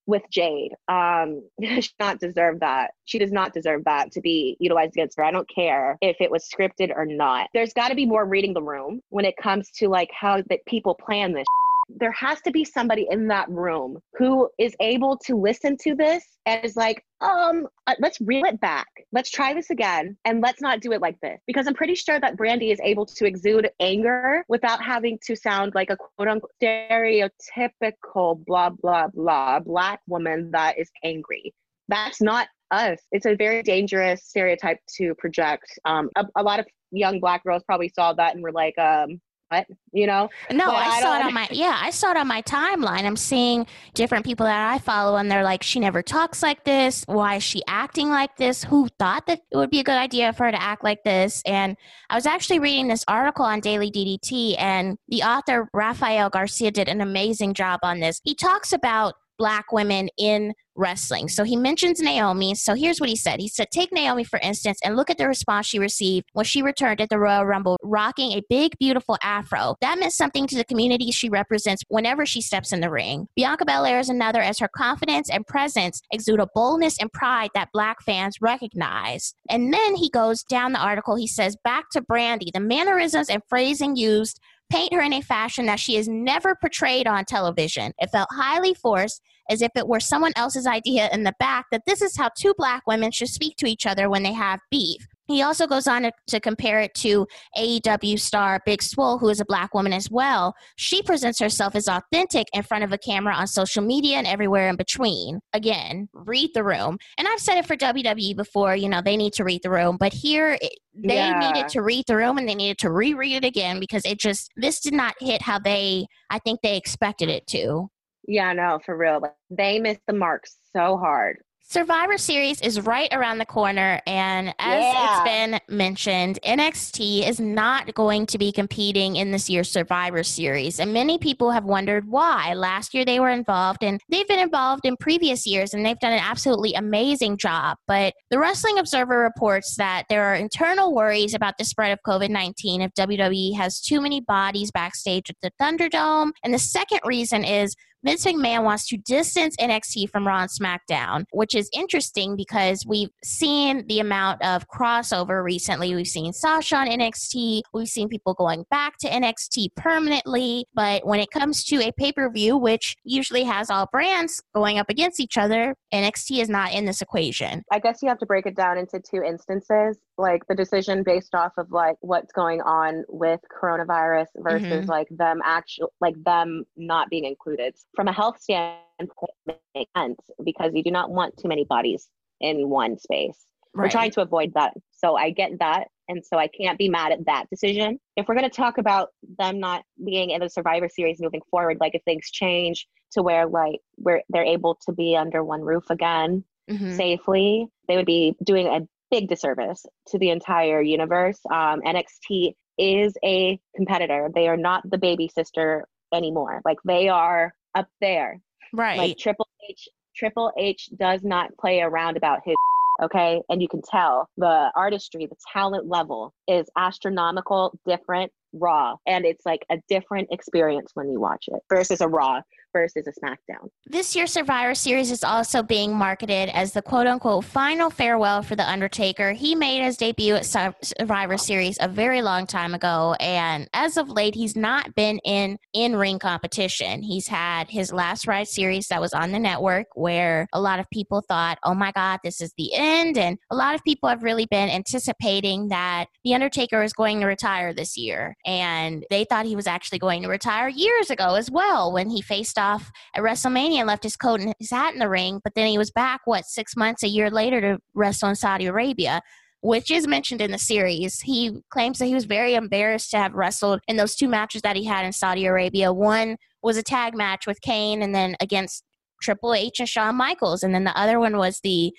with 0.08 0.24
Jade. 0.32 0.74
Um 0.88 1.44
she 1.62 1.68
does 1.68 1.94
not 2.00 2.20
deserve 2.20 2.60
that. 2.62 2.92
She 3.06 3.20
does 3.20 3.32
not 3.32 3.54
deserve 3.54 3.84
that 3.86 4.12
to 4.14 4.22
be 4.22 4.58
utilized 4.60 4.94
against 4.94 5.18
her. 5.18 5.24
I 5.24 5.32
don't 5.32 5.50
care 5.54 5.98
if 6.02 6.18
it 6.20 6.32
was 6.32 6.50
scripted 6.50 6.92
or 6.96 7.06
not. 7.06 7.50
There's 7.54 7.74
got 7.74 7.90
to 7.90 7.96
be 7.96 8.06
more 8.06 8.26
reading 8.26 8.54
the 8.54 8.64
room 8.64 9.02
when 9.10 9.26
it 9.26 9.38
comes 9.38 9.70
to 9.78 9.88
like 9.88 10.10
how 10.12 10.42
that 10.50 10.66
people 10.66 10.96
plan 10.96 11.34
this 11.34 11.46
there 11.90 12.12
has 12.12 12.42
to 12.42 12.52
be 12.52 12.66
somebody 12.66 13.08
in 13.10 13.28
that 13.28 13.50
room 13.50 14.00
who 14.18 14.50
is 14.60 14.76
able 14.80 15.18
to 15.18 15.36
listen 15.36 15.78
to 15.78 15.96
this 15.96 16.24
and 16.46 16.64
is 16.64 16.76
like, 16.76 17.04
um, 17.22 17.68
uh, 17.88 17.96
let's 18.00 18.20
reel 18.22 18.46
it 18.46 18.60
back. 18.60 18.88
Let's 19.12 19.32
try 19.32 19.54
this 19.54 19.70
again 19.70 20.18
and 20.26 20.42
let's 20.42 20.62
not 20.62 20.82
do 20.82 20.92
it 20.92 21.02
like 21.02 21.20
this. 21.22 21.40
Because 21.48 21.68
I'm 21.68 21.74
pretty 21.74 21.96
sure 21.96 22.20
that 22.20 22.38
Brandi 22.38 22.72
is 22.72 22.80
able 22.84 23.06
to 23.06 23.26
exude 23.26 23.70
anger 23.80 24.44
without 24.48 24.84
having 24.84 25.18
to 25.26 25.36
sound 25.36 25.74
like 25.76 25.90
a 25.90 25.98
quote 25.98 26.28
unquote 26.28 26.52
stereotypical 26.62 28.44
blah, 28.46 28.70
blah, 28.70 29.08
blah 29.08 29.60
black 29.60 30.02
woman 30.08 30.52
that 30.52 30.78
is 30.78 30.90
angry. 31.04 31.54
That's 31.88 32.22
not 32.22 32.48
us. 32.72 33.00
It's 33.12 33.26
a 33.26 33.36
very 33.36 33.64
dangerous 33.64 34.26
stereotype 34.26 34.80
to 34.98 35.16
project. 35.16 35.80
Um, 35.86 36.10
a, 36.18 36.26
a 36.36 36.44
lot 36.44 36.60
of 36.60 36.68
young 36.92 37.20
black 37.20 37.44
girls 37.44 37.64
probably 37.66 37.90
saw 37.90 38.14
that 38.14 38.36
and 38.36 38.44
were 38.44 38.52
like, 38.52 38.78
um, 38.78 39.22
what? 39.50 39.68
You 39.92 40.08
know? 40.08 40.30
No, 40.52 40.66
But 40.66 40.76
I, 40.76 40.98
I 40.98 41.02
saw 41.02 41.20
it 41.20 41.26
on 41.26 41.34
my 41.34 41.48
yeah, 41.52 41.78
I 41.82 41.90
saw 41.90 42.12
it 42.12 42.18
on 42.18 42.28
my 42.28 42.42
timeline. 42.42 43.04
I'm 43.04 43.16
seeing 43.16 43.66
different 43.94 44.26
people 44.26 44.46
that 44.46 44.74
I 44.74 44.80
follow 44.80 45.18
and 45.18 45.32
they're 45.32 45.44
like, 45.44 45.64
she 45.64 45.80
never 45.80 46.02
talks 46.02 46.44
like 46.44 46.64
this. 46.64 47.04
Why 47.08 47.36
is 47.36 47.44
she 47.44 47.62
acting 47.68 48.10
like 48.10 48.36
this? 48.38 48.64
Who 48.64 48.88
thought 49.00 49.26
that 49.28 49.42
it 49.52 49.58
would 49.58 49.70
be 49.70 49.80
a 49.80 49.84
good 49.84 49.98
idea 49.98 50.34
for 50.34 50.46
her 50.46 50.52
to 50.52 50.62
act 50.62 50.84
like 50.84 51.04
this? 51.04 51.42
And 51.46 51.78
I 52.10 52.16
was 52.16 52.26
actually 52.26 52.60
reading 52.60 52.88
this 52.88 53.06
article 53.08 53.46
on 53.46 53.60
Daily 53.60 53.90
DDT 53.90 54.56
and 54.60 54.98
the 55.08 55.24
author 55.24 55.70
Rafael 55.74 56.30
Garcia 56.30 56.72
did 56.72 56.90
an 56.90 57.02
amazing 57.02 57.54
job 57.54 57.80
on 57.84 58.00
this. 58.00 58.22
He 58.24 58.36
talks 58.36 58.74
about 58.74 59.16
black 59.38 59.72
women 59.72 60.10
in 60.18 60.54
wrestling. 60.78 61.28
So 61.28 61.44
he 61.44 61.56
mentions 61.56 62.00
Naomi. 62.00 62.56
So 62.56 62.76
here's 62.76 63.00
what 63.00 63.10
he 63.10 63.16
said. 63.16 63.40
He 63.40 63.48
said, 63.48 63.72
Take 63.72 63.92
Naomi, 63.92 64.24
for 64.24 64.40
instance, 64.40 64.80
and 64.84 64.96
look 64.96 65.10
at 65.10 65.18
the 65.18 65.28
response 65.28 65.66
she 65.66 65.80
received 65.80 66.28
when 66.34 66.46
she 66.46 66.62
returned 66.62 67.02
at 67.02 67.10
the 67.10 67.20
Royal 67.20 67.46
Rumble, 67.46 67.78
rocking 67.84 68.34
a 68.34 68.44
big, 68.50 68.78
beautiful 68.80 69.18
afro. 69.24 69.76
That 69.82 70.00
meant 70.00 70.14
something 70.14 70.48
to 70.48 70.56
the 70.56 70.64
community 70.64 71.12
she 71.12 71.30
represents 71.30 71.84
whenever 71.90 72.26
she 72.26 72.42
steps 72.42 72.72
in 72.72 72.82
the 72.82 72.92
ring. 72.92 73.28
Bianca 73.36 73.66
Belair 73.66 74.00
is 74.00 74.10
another, 74.10 74.42
as 74.42 74.60
her 74.60 74.70
confidence 74.70 75.30
and 75.30 75.46
presence 75.46 76.02
exude 76.12 76.40
a 76.40 76.48
boldness 76.54 77.00
and 77.00 77.12
pride 77.12 77.50
that 77.56 77.72
black 77.74 78.02
fans 78.04 78.38
recognize. 78.40 79.34
And 79.50 79.74
then 79.74 79.96
he 79.96 80.10
goes 80.10 80.44
down 80.44 80.74
the 80.74 80.80
article. 80.80 81.16
He 81.16 81.28
says, 81.28 81.58
Back 81.64 81.90
to 81.92 82.02
Brandi, 82.02 82.52
the 82.54 82.60
mannerisms 82.60 83.30
and 83.30 83.42
phrasing 83.50 83.96
used 83.96 84.40
paint 84.70 84.94
her 84.94 85.02
in 85.02 85.14
a 85.14 85.22
fashion 85.22 85.66
that 85.66 85.80
she 85.80 85.98
is 85.98 86.08
never 86.08 86.56
portrayed 86.56 87.08
on 87.08 87.26
television. 87.26 87.94
It 88.00 88.10
felt 88.12 88.30
highly 88.32 88.74
forced, 88.74 89.22
as 89.50 89.62
if 89.62 89.72
it 89.76 89.88
were 89.88 90.00
someone 90.00 90.34
else's 90.36 90.68
idea 90.68 91.10
in 91.12 91.24
the 91.24 91.36
back 91.40 91.68
that 91.72 91.84
this 91.86 92.02
is 92.02 92.18
how 92.18 92.30
two 92.38 92.54
black 92.58 92.84
women 92.86 93.12
should 93.12 93.30
speak 93.30 93.56
to 93.58 93.68
each 93.68 93.86
other 93.86 94.10
when 94.10 94.24
they 94.24 94.34
have 94.34 94.60
beef. 94.70 95.08
He 95.28 95.42
also 95.42 95.68
goes 95.68 95.88
on 95.88 96.04
to, 96.04 96.12
to, 96.28 96.40
compare 96.40 96.80
it 96.80 96.94
to 96.96 97.28
AEW 97.58 98.20
star 98.20 98.62
Big 98.66 98.82
Swole, 98.82 99.18
who 99.18 99.30
is 99.30 99.42
a 99.42 99.46
black 99.46 99.74
woman 99.74 99.92
as 99.92 100.10
well. 100.10 100.56
She 100.78 101.02
presents 101.02 101.40
herself 101.40 101.76
as 101.76 101.88
authentic 101.88 102.48
in 102.54 102.64
front 102.64 102.84
of 102.84 102.94
a 102.94 102.98
camera 102.98 103.34
on 103.34 103.48
social 103.48 103.84
media 103.84 104.18
and 104.18 104.28
everywhere 104.28 104.70
in 104.70 104.78
between. 104.78 105.40
Again, 105.54 106.08
read 106.14 106.52
the 106.54 106.64
room. 106.64 106.98
And 107.18 107.28
I've 107.28 107.40
said 107.40 107.58
it 107.58 107.66
for 107.66 107.76
WWE 107.76 108.36
before, 108.36 108.76
you 108.76 108.88
know, 108.88 109.02
they 109.04 109.18
need 109.18 109.34
to 109.34 109.44
read 109.44 109.64
the 109.64 109.70
room, 109.70 109.98
but 110.00 110.14
here 110.14 110.58
it, 110.62 110.74
they 110.96 111.16
yeah. 111.16 111.40
needed 111.40 111.68
to 111.70 111.82
read 111.82 112.06
the 112.08 112.16
room 112.16 112.38
and 112.38 112.48
they 112.48 112.56
needed 112.56 112.78
to 112.80 112.92
reread 112.92 113.44
it 113.44 113.46
again 113.46 113.80
because 113.80 114.06
it 114.06 114.20
just, 114.20 114.52
this 114.56 114.80
did 114.80 114.94
not 114.94 115.16
hit 115.20 115.42
how 115.42 115.60
they, 115.60 116.06
I 116.30 116.40
think 116.40 116.62
they 116.62 116.78
expected 116.78 117.30
it 117.30 117.46
to. 117.48 117.90
Yeah, 118.28 118.52
no, 118.54 118.80
for 118.86 118.98
real. 118.98 119.22
They 119.50 119.80
missed 119.80 120.02
the 120.06 120.14
mark 120.14 120.46
so 120.74 120.98
hard. 120.98 121.40
Survivor 121.70 122.18
Series 122.18 122.62
is 122.62 122.80
right 122.80 123.14
around 123.14 123.40
the 123.40 123.46
corner, 123.46 124.02
and 124.08 124.56
as 124.58 124.82
yeah. 124.82 125.22
it's 125.22 125.24
been 125.30 125.76
mentioned, 125.76 126.40
NXT 126.46 127.28
is 127.28 127.42
not 127.42 127.94
going 127.94 128.26
to 128.28 128.38
be 128.38 128.54
competing 128.54 129.18
in 129.18 129.32
this 129.32 129.50
year's 129.50 129.70
Survivor 129.70 130.24
Series. 130.24 130.80
And 130.80 130.94
many 130.94 131.18
people 131.18 131.52
have 131.52 131.66
wondered 131.66 132.08
why. 132.08 132.54
Last 132.54 132.94
year 132.94 133.04
they 133.04 133.20
were 133.20 133.32
involved, 133.32 133.84
and 133.84 134.00
they've 134.08 134.28
been 134.30 134.40
involved 134.40 134.86
in 134.86 134.96
previous 134.96 135.46
years, 135.46 135.74
and 135.74 135.86
they've 135.86 136.00
done 136.00 136.14
an 136.14 136.22
absolutely 136.24 136.74
amazing 136.74 137.36
job. 137.36 137.76
But 137.86 138.14
the 138.32 138.40
Wrestling 138.40 138.80
Observer 138.80 139.20
reports 139.20 139.76
that 139.76 140.04
there 140.08 140.24
are 140.24 140.36
internal 140.36 140.96
worries 140.96 141.34
about 141.34 141.58
the 141.58 141.66
spread 141.66 141.92
of 141.92 142.00
COVID 142.08 142.30
19 142.30 142.80
if 142.80 142.94
WWE 142.94 143.58
has 143.58 143.82
too 143.82 144.00
many 144.00 144.22
bodies 144.22 144.72
backstage 144.72 145.30
at 145.30 145.36
the 145.42 145.52
Thunderdome. 145.62 146.32
And 146.46 146.54
the 146.54 146.60
second 146.60 147.02
reason 147.04 147.44
is 147.44 147.76
Vince 148.04 148.26
McMahon 148.26 148.64
wants 148.64 148.88
to 148.88 148.98
distance 148.98 149.56
NXT 149.58 150.10
from 150.12 150.28
Raw 150.28 150.42
and 150.42 150.50
SmackDown, 150.50 151.26
which 151.32 151.56
is 151.56 151.68
interesting 151.74 152.36
because 152.36 152.86
we've 152.88 153.10
seen 153.24 153.88
the 153.88 154.00
amount 154.00 154.44
of 154.44 154.68
crossover 154.68 155.44
recently. 155.44 155.96
We've 155.96 156.08
seen 156.08 156.32
Sasha 156.32 156.76
on 156.76 156.88
NXT, 156.88 157.62
we've 157.74 157.88
seen 157.88 158.08
people 158.08 158.36
going 158.36 158.66
back 158.70 158.98
to 159.00 159.10
NXT 159.10 159.70
permanently. 159.76 160.66
But 160.76 161.08
when 161.08 161.20
it 161.20 161.32
comes 161.32 161.64
to 161.66 161.82
a 161.82 161.92
pay 161.92 162.12
per 162.12 162.30
view, 162.30 162.56
which 162.56 162.96
usually 163.04 163.44
has 163.44 163.72
all 163.72 163.88
brands 163.92 164.42
going 164.54 164.78
up 164.78 164.90
against 164.90 165.20
each 165.20 165.38
other, 165.38 165.74
NXT 165.92 166.40
is 166.40 166.50
not 166.50 166.74
in 166.74 166.86
this 166.86 167.02
equation. 167.02 167.64
I 167.72 167.80
guess 167.80 168.00
you 168.04 168.10
have 168.10 168.20
to 168.20 168.28
break 168.28 168.46
it 168.46 168.56
down 168.56 168.78
into 168.78 169.00
two 169.00 169.24
instances 169.24 169.98
like 170.18 170.42
the 170.48 170.56
decision 170.56 171.04
based 171.04 171.36
off 171.36 171.52
of 171.58 171.72
like 171.72 171.96
what's 172.02 172.32
going 172.32 172.62
on 172.62 173.04
with 173.08 173.40
coronavirus 173.62 174.28
versus 174.38 174.68
mm-hmm. 174.68 174.90
like 174.90 175.08
them 175.12 175.40
actual 175.44 175.92
like 176.02 176.16
them 176.24 176.64
not 176.76 177.10
being 177.10 177.26
included 177.26 177.76
from 177.98 178.08
a 178.08 178.14
health 178.14 178.40
standpoint 178.40 179.58
makes 179.76 179.92
sense 179.98 180.20
because 180.46 180.72
you 180.74 180.84
do 180.84 180.92
not 180.92 181.12
want 181.12 181.36
too 181.38 181.50
many 181.50 181.66
bodies 181.66 182.08
in 182.40 182.70
one 182.70 182.98
space 182.98 183.44
right. 183.74 183.84
we're 183.84 183.90
trying 183.90 184.12
to 184.12 184.22
avoid 184.22 184.54
that 184.54 184.74
so 184.92 185.16
i 185.18 185.30
get 185.30 185.52
that 185.60 185.88
and 186.08 186.24
so 186.26 186.38
i 186.38 186.48
can't 186.48 186.78
be 186.78 186.88
mad 186.88 187.12
at 187.12 187.26
that 187.26 187.46
decision 187.50 188.00
if 188.16 188.28
we're 188.28 188.36
going 188.36 188.50
to 188.50 188.56
talk 188.56 188.78
about 188.78 189.10
them 189.38 189.60
not 189.60 189.84
being 190.06 190.30
in 190.30 190.40
the 190.40 190.50
survivor 190.50 190.88
series 190.88 191.20
moving 191.20 191.42
forward 191.52 191.78
like 191.82 191.96
if 191.96 192.04
things 192.04 192.30
change 192.32 192.88
to 193.12 193.22
where 193.22 193.48
like 193.48 193.80
where 193.96 194.24
they're 194.30 194.46
able 194.46 194.78
to 194.86 194.94
be 194.94 195.18
under 195.18 195.44
one 195.44 195.62
roof 195.62 195.90
again 195.90 196.44
mm-hmm. 196.70 196.96
safely 196.96 197.68
they 197.90 197.98
would 197.98 198.06
be 198.06 198.36
doing 198.46 198.68
a 198.68 198.88
big 199.10 199.28
disservice 199.28 199.86
to 200.08 200.18
the 200.18 200.30
entire 200.30 200.82
universe. 200.82 201.40
Um, 201.52 201.82
NXT 201.82 202.54
is 202.78 203.14
a 203.24 203.60
competitor. 203.76 204.30
They 204.34 204.48
are 204.48 204.58
not 204.58 204.90
the 204.90 204.98
baby 204.98 205.30
sister 205.34 205.88
anymore. 206.14 206.62
Like 206.66 206.78
they 206.86 207.10
are 207.10 207.54
up 207.78 207.88
there. 208.02 208.42
Right. 208.74 208.98
Like 208.98 209.18
Triple 209.18 209.48
H. 209.70 209.88
Triple 210.16 210.52
H 210.58 210.90
does 210.98 211.24
not 211.24 211.56
play 211.60 211.82
around 211.82 212.18
about 212.18 212.40
his. 212.44 212.56
Okay. 213.00 213.44
And 213.48 213.62
you 213.62 213.68
can 213.68 213.84
tell 213.84 214.28
the 214.38 214.72
artistry, 214.76 215.28
the 215.28 215.36
talent 215.54 215.86
level 215.88 216.34
is 216.48 216.66
astronomical, 216.76 217.78
different, 217.86 218.32
raw. 218.54 218.96
And 219.06 219.24
it's 219.24 219.46
like 219.46 219.64
a 219.70 219.78
different 219.88 220.30
experience 220.32 220.94
when 220.96 221.12
you 221.12 221.20
watch 221.20 221.46
it 221.48 221.62
versus 221.70 222.02
a 222.02 222.08
raw 222.08 222.42
versus 222.78 223.08
a 223.08 223.12
SmackDown. 223.20 223.70
This 223.88 224.16
year's 224.16 224.32
Survivor 224.32 224.76
Series 224.76 225.10
is 225.10 225.24
also 225.24 225.64
being 225.64 225.96
marketed 225.96 226.50
as 226.50 226.74
the 226.74 226.82
quote 226.84 227.08
unquote 227.08 227.44
final 227.44 227.90
farewell 227.90 228.44
for 228.44 228.56
The 228.56 228.70
Undertaker. 228.70 229.32
He 229.32 229.56
made 229.56 229.84
his 229.84 229.98
debut 229.98 230.36
at 230.36 230.46
Survivor 230.46 231.38
Series 231.38 231.78
a 231.82 231.88
very 231.88 232.22
long 232.22 232.46
time 232.46 232.76
ago, 232.76 233.16
and 233.20 233.68
as 233.74 233.98
of 233.98 234.10
late, 234.10 234.36
he's 234.36 234.56
not 234.56 234.94
been 234.94 235.20
in 235.26 235.58
in 235.74 235.96
ring 235.96 236.20
competition. 236.20 237.02
He's 237.02 237.28
had 237.28 237.70
his 237.70 237.92
last 237.92 238.28
ride 238.28 238.48
series 238.48 238.88
that 238.90 239.02
was 239.02 239.14
on 239.14 239.32
the 239.32 239.40
network 239.40 239.88
where 239.96 240.48
a 240.54 240.62
lot 240.62 240.80
of 240.80 240.90
people 240.92 241.22
thought, 241.28 241.58
oh 241.64 241.74
my 241.74 241.92
God, 241.92 242.20
this 242.24 242.42
is 242.42 242.54
the 242.58 242.72
end. 242.76 243.18
And 243.18 243.38
a 243.52 243.56
lot 243.56 243.74
of 243.74 243.84
people 243.84 244.10
have 244.10 244.24
really 244.24 244.46
been 244.46 244.70
anticipating 244.70 245.70
that 245.70 246.06
The 246.24 246.36
Undertaker 246.36 246.84
is 246.84 246.94
going 246.94 247.22
to 247.22 247.26
retire 247.26 247.74
this 247.74 247.98
year. 247.98 248.36
And 248.46 249.04
they 249.10 249.24
thought 249.24 249.46
he 249.46 249.56
was 249.56 249.68
actually 249.68 250.00
going 250.00 250.22
to 250.24 250.30
retire 250.30 250.68
years 250.68 251.10
ago 251.10 251.36
as 251.36 251.50
well 251.50 251.92
when 251.92 252.10
he 252.10 252.22
faced 252.22 252.60
off 252.60 252.67
off 252.74 252.92
at 253.16 253.24
WrestleMania 253.24 253.80
and 253.80 253.88
left 253.88 254.04
his 254.04 254.16
coat 254.16 254.42
and 254.42 254.54
his 254.60 254.72
hat 254.72 254.94
in 254.94 255.00
the 255.00 255.10
ring, 255.10 255.40
but 255.44 255.54
then 255.56 255.68
he 255.68 255.78
was 255.78 255.92
back, 255.92 256.22
what, 256.26 256.46
six 256.46 256.76
months, 256.76 257.04
a 257.04 257.08
year 257.08 257.30
later 257.30 257.62
to 257.62 257.80
wrestle 257.94 258.30
in 258.30 258.36
Saudi 258.36 258.66
Arabia 258.66 259.22
which 259.62 259.90
is 259.90 260.08
mentioned 260.08 260.42
in 260.42 260.52
the 260.52 260.58
series. 260.58 261.20
He 261.20 261.62
claims 261.70 262.00
that 262.00 262.06
he 262.06 262.14
was 262.14 262.26
very 262.26 262.54
embarrassed 262.54 263.12
to 263.12 263.18
have 263.18 263.34
wrestled 263.34 263.82
in 263.88 263.98
those 263.98 264.16
two 264.16 264.28
matches 264.28 264.62
that 264.62 264.76
he 264.76 264.86
had 264.86 265.06
in 265.06 265.12
Saudi 265.12 265.46
Arabia. 265.46 265.92
One 265.92 266.38
was 266.62 266.78
a 266.78 266.84
tag 266.84 267.16
match 267.16 267.48
with 267.48 267.60
Kane 267.62 268.02
and 268.02 268.14
then 268.14 268.36
against 268.40 268.84
Triple 269.22 269.54
H 269.54 269.80
and 269.80 269.90
Shawn 269.90 270.16
Michaels, 270.16 270.64
and 270.64 270.76
then 270.76 270.84
the 270.84 270.98
other 270.98 271.20
one 271.20 271.38
was 271.38 271.60
the 271.62 271.92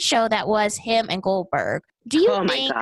show 0.00 0.28
that 0.28 0.46
was 0.46 0.76
him 0.76 1.06
and 1.08 1.22
Goldberg. 1.22 1.82
Do 2.06 2.18
you 2.18 2.30
oh 2.30 2.46
think 2.46 2.72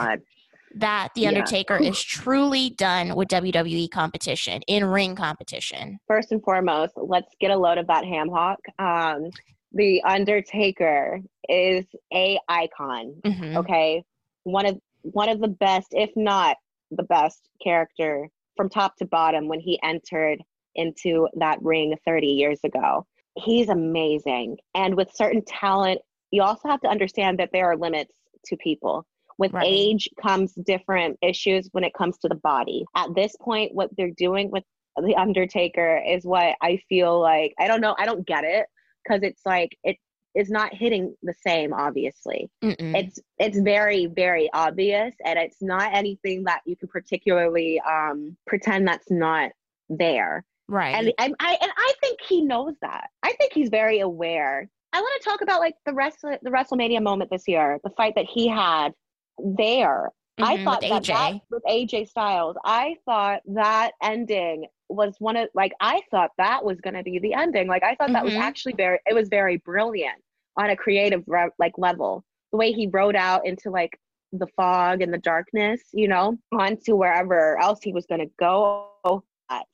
that 0.76 1.10
The 1.14 1.26
Undertaker 1.26 1.78
yeah. 1.80 1.90
is 1.90 2.02
truly 2.02 2.70
done 2.70 3.14
with 3.14 3.28
WWE 3.28 3.90
competition, 3.90 4.62
in 4.62 4.84
ring 4.84 5.14
competition? 5.14 5.98
First 6.06 6.32
and 6.32 6.42
foremost, 6.42 6.94
let's 6.96 7.34
get 7.40 7.50
a 7.50 7.56
load 7.56 7.78
of 7.78 7.86
that 7.88 8.04
ham 8.04 8.28
hock. 8.28 8.58
Um, 8.78 9.30
the 9.72 10.02
Undertaker 10.02 11.20
is 11.48 11.84
a 12.12 12.38
icon. 12.48 13.14
Mm-hmm. 13.24 13.56
Okay, 13.58 14.02
one 14.44 14.66
of 14.66 14.78
one 15.02 15.28
of 15.28 15.40
the 15.40 15.48
best, 15.48 15.88
if 15.92 16.10
not 16.16 16.56
the 16.90 17.02
best, 17.04 17.48
character 17.62 18.28
from 18.56 18.68
top 18.68 18.96
to 18.96 19.06
bottom 19.06 19.48
when 19.48 19.60
he 19.60 19.78
entered 19.82 20.42
into 20.74 21.28
that 21.36 21.62
ring 21.62 21.96
30 22.04 22.26
years 22.26 22.60
ago. 22.64 23.06
He's 23.36 23.68
amazing, 23.68 24.58
and 24.74 24.96
with 24.96 25.14
certain 25.14 25.44
talent, 25.44 26.00
you 26.30 26.42
also 26.42 26.68
have 26.68 26.80
to 26.80 26.88
understand 26.88 27.38
that 27.38 27.50
there 27.52 27.70
are 27.70 27.76
limits 27.76 28.12
to 28.46 28.56
people 28.56 29.06
with 29.38 29.52
right. 29.52 29.66
age 29.66 30.08
comes 30.20 30.52
different 30.52 31.16
issues 31.22 31.68
when 31.72 31.84
it 31.84 31.94
comes 31.94 32.18
to 32.18 32.28
the 32.28 32.34
body. 32.34 32.84
At 32.94 33.14
this 33.14 33.34
point, 33.40 33.74
what 33.74 33.90
they're 33.96 34.10
doing 34.10 34.50
with 34.50 34.64
the 34.96 35.14
Undertaker 35.14 36.02
is 36.06 36.24
what 36.24 36.56
I 36.60 36.80
feel 36.88 37.20
like. 37.20 37.54
I 37.58 37.68
don't 37.68 37.80
know. 37.80 37.94
I 37.98 38.04
don't 38.04 38.26
get 38.26 38.44
it 38.44 38.66
because 39.04 39.22
it's 39.22 39.42
like 39.46 39.78
it 39.84 39.96
is 40.34 40.50
not 40.50 40.74
hitting 40.74 41.14
the 41.22 41.34
same. 41.46 41.72
Obviously, 41.72 42.50
Mm-mm. 42.62 42.96
it's 42.96 43.20
it's 43.38 43.58
very 43.58 44.06
very 44.06 44.50
obvious, 44.52 45.14
and 45.24 45.38
it's 45.38 45.62
not 45.62 45.94
anything 45.94 46.44
that 46.44 46.60
you 46.66 46.76
can 46.76 46.88
particularly 46.88 47.80
um, 47.80 48.36
pretend 48.46 48.88
that's 48.88 49.10
not 49.10 49.52
there. 49.88 50.44
Right. 50.68 50.94
And 50.94 51.12
I, 51.18 51.32
I 51.40 51.58
and 51.60 51.72
I 51.76 51.92
think 52.00 52.18
he 52.28 52.42
knows 52.42 52.74
that. 52.82 53.08
I 53.22 53.32
think 53.34 53.52
he's 53.52 53.70
very 53.70 54.00
aware. 54.00 54.68
I 54.92 55.00
want 55.00 55.22
to 55.22 55.28
talk 55.28 55.42
about 55.42 55.60
like 55.60 55.74
the 55.86 55.94
rest 55.94 56.22
the 56.22 56.50
WrestleMania 56.50 57.02
moment 57.02 57.30
this 57.30 57.46
year, 57.46 57.78
the 57.84 57.90
fight 57.90 58.14
that 58.16 58.26
he 58.26 58.48
had 58.48 58.92
there. 59.38 60.10
Mm-hmm, 60.38 60.44
I 60.44 60.64
thought 60.64 60.80
that, 60.82 61.04
that 61.04 61.40
with 61.50 61.62
AJ 61.68 62.08
Styles, 62.08 62.56
I 62.64 62.96
thought 63.04 63.40
that 63.46 63.92
ending 64.02 64.66
was 64.88 65.16
one 65.18 65.36
of 65.36 65.48
like 65.54 65.72
I 65.80 66.00
thought 66.10 66.30
that 66.38 66.64
was 66.64 66.80
going 66.80 66.94
to 66.94 67.02
be 67.02 67.18
the 67.18 67.34
ending. 67.34 67.66
Like 67.66 67.82
I 67.82 67.94
thought 67.94 68.06
mm-hmm. 68.06 68.14
that 68.14 68.24
was 68.24 68.34
mm-hmm. 68.34 68.42
actually 68.42 68.74
very 68.74 68.98
it 69.06 69.14
was 69.14 69.28
very 69.28 69.58
brilliant 69.58 70.22
on 70.56 70.70
a 70.70 70.76
creative 70.76 71.24
like 71.58 71.72
level. 71.76 72.24
The 72.52 72.58
way 72.58 72.72
he 72.72 72.86
rode 72.86 73.16
out 73.16 73.46
into 73.46 73.70
like 73.70 73.98
the 74.32 74.46
fog 74.56 75.02
and 75.02 75.12
the 75.12 75.18
darkness, 75.18 75.82
you 75.92 76.08
know, 76.08 76.38
onto 76.52 76.94
wherever 76.94 77.58
else 77.60 77.80
he 77.82 77.92
was 77.92 78.06
going 78.06 78.20
to 78.20 78.30
go 78.38 78.88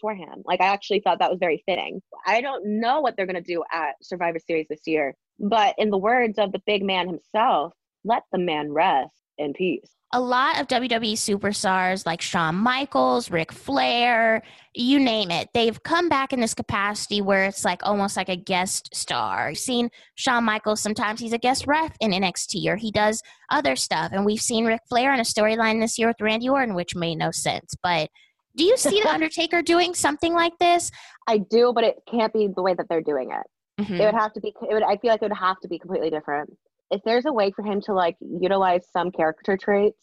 for 0.01 0.15
him. 0.15 0.43
Like 0.45 0.61
I 0.61 0.67
actually 0.67 1.01
thought 1.01 1.19
that 1.19 1.31
was 1.31 1.41
very 1.41 1.63
fitting. 1.67 2.01
I 2.27 2.41
don't 2.41 2.81
know 2.81 3.01
what 3.01 3.17
they're 3.17 3.27
going 3.27 3.35
to 3.35 3.41
do 3.41 3.65
at 3.73 3.95
Survivor 4.03 4.39
Series 4.39 4.67
this 4.69 4.87
year, 4.87 5.15
but 5.39 5.75
in 5.79 5.91
the 5.91 5.99
words 5.99 6.39
of 6.39 6.53
the 6.53 6.63
big 6.67 6.85
man 6.85 7.09
himself, 7.09 7.73
let 8.05 8.23
the 8.33 8.39
man 8.39 8.73
rest 8.73 9.13
in 9.39 9.53
peace 9.53 9.95
a 10.15 10.21
lot 10.21 10.61
of 10.61 10.69
WWE 10.69 11.15
superstars 11.15 12.07
like 12.07 12.21
Shawn 12.21 12.55
Michaels, 12.55 13.33
Ric 13.33 13.51
Flair, 13.51 14.45
you 14.73 15.01
name 15.01 15.33
it, 15.33 15.49
they've 15.55 15.83
come 15.83 16.09
back 16.09 16.33
in 16.33 16.39
this 16.39 16.55
capacity 16.55 17.21
where 17.21 17.47
it's 17.47 17.65
like 17.65 17.81
almost 17.83 18.17
like 18.17 18.29
a 18.29 18.37
guest 18.37 18.95
star. 18.95 19.51
You've 19.51 19.59
seen 19.59 19.91
Shawn 20.15 20.45
Michaels, 20.45 20.81
sometimes 20.81 21.19
he's 21.19 21.33
a 21.33 21.39
guest 21.39 21.67
ref 21.67 21.97
in 21.99 22.13
NXT 22.13 22.65
or 22.67 22.77
he 22.77 22.93
does 22.93 23.21
other 23.51 23.75
stuff. 23.75 24.13
And 24.13 24.25
we've 24.25 24.41
seen 24.41 24.67
Ric 24.67 24.83
Flair 24.89 25.13
in 25.13 25.19
a 25.19 25.25
storyline 25.25 25.81
this 25.81 25.99
year 25.99 26.07
with 26.07 26.21
Randy 26.21 26.49
Orton, 26.49 26.77
which 26.77 26.95
made 26.95 27.17
no 27.17 27.33
sense. 27.33 27.75
But 27.83 28.09
do 28.57 28.63
you 28.63 28.77
see 28.77 29.03
The 29.03 29.09
Undertaker 29.13 29.63
doing 29.63 29.95
something 29.95 30.33
like 30.33 30.57
this? 30.61 30.93
I 31.27 31.39
do, 31.39 31.73
but 31.75 31.83
it 31.83 31.97
can't 32.09 32.33
be 32.33 32.49
the 32.55 32.63
way 32.63 32.75
that 32.75 32.87
they're 32.89 33.03
doing 33.03 33.33
it. 33.33 33.83
Mm-hmm. 33.83 33.95
It 33.95 34.05
would 34.05 34.15
have 34.15 34.33
to 34.35 34.41
be, 34.41 34.55
it 34.71 34.73
would, 34.73 34.85
I 34.85 34.97
feel 34.99 35.11
like 35.11 35.23
it 35.23 35.29
would 35.29 35.37
have 35.37 35.59
to 35.63 35.69
be 35.69 35.81
completely 35.81 36.11
different 36.11 36.57
if 36.91 37.01
there's 37.05 37.27
a 37.27 37.33
way 37.33 37.51
for 37.51 37.63
him 37.63 37.81
to 37.83 37.93
like 37.93 38.17
utilize 38.21 38.87
some 38.93 39.11
character 39.11 39.57
traits 39.57 39.99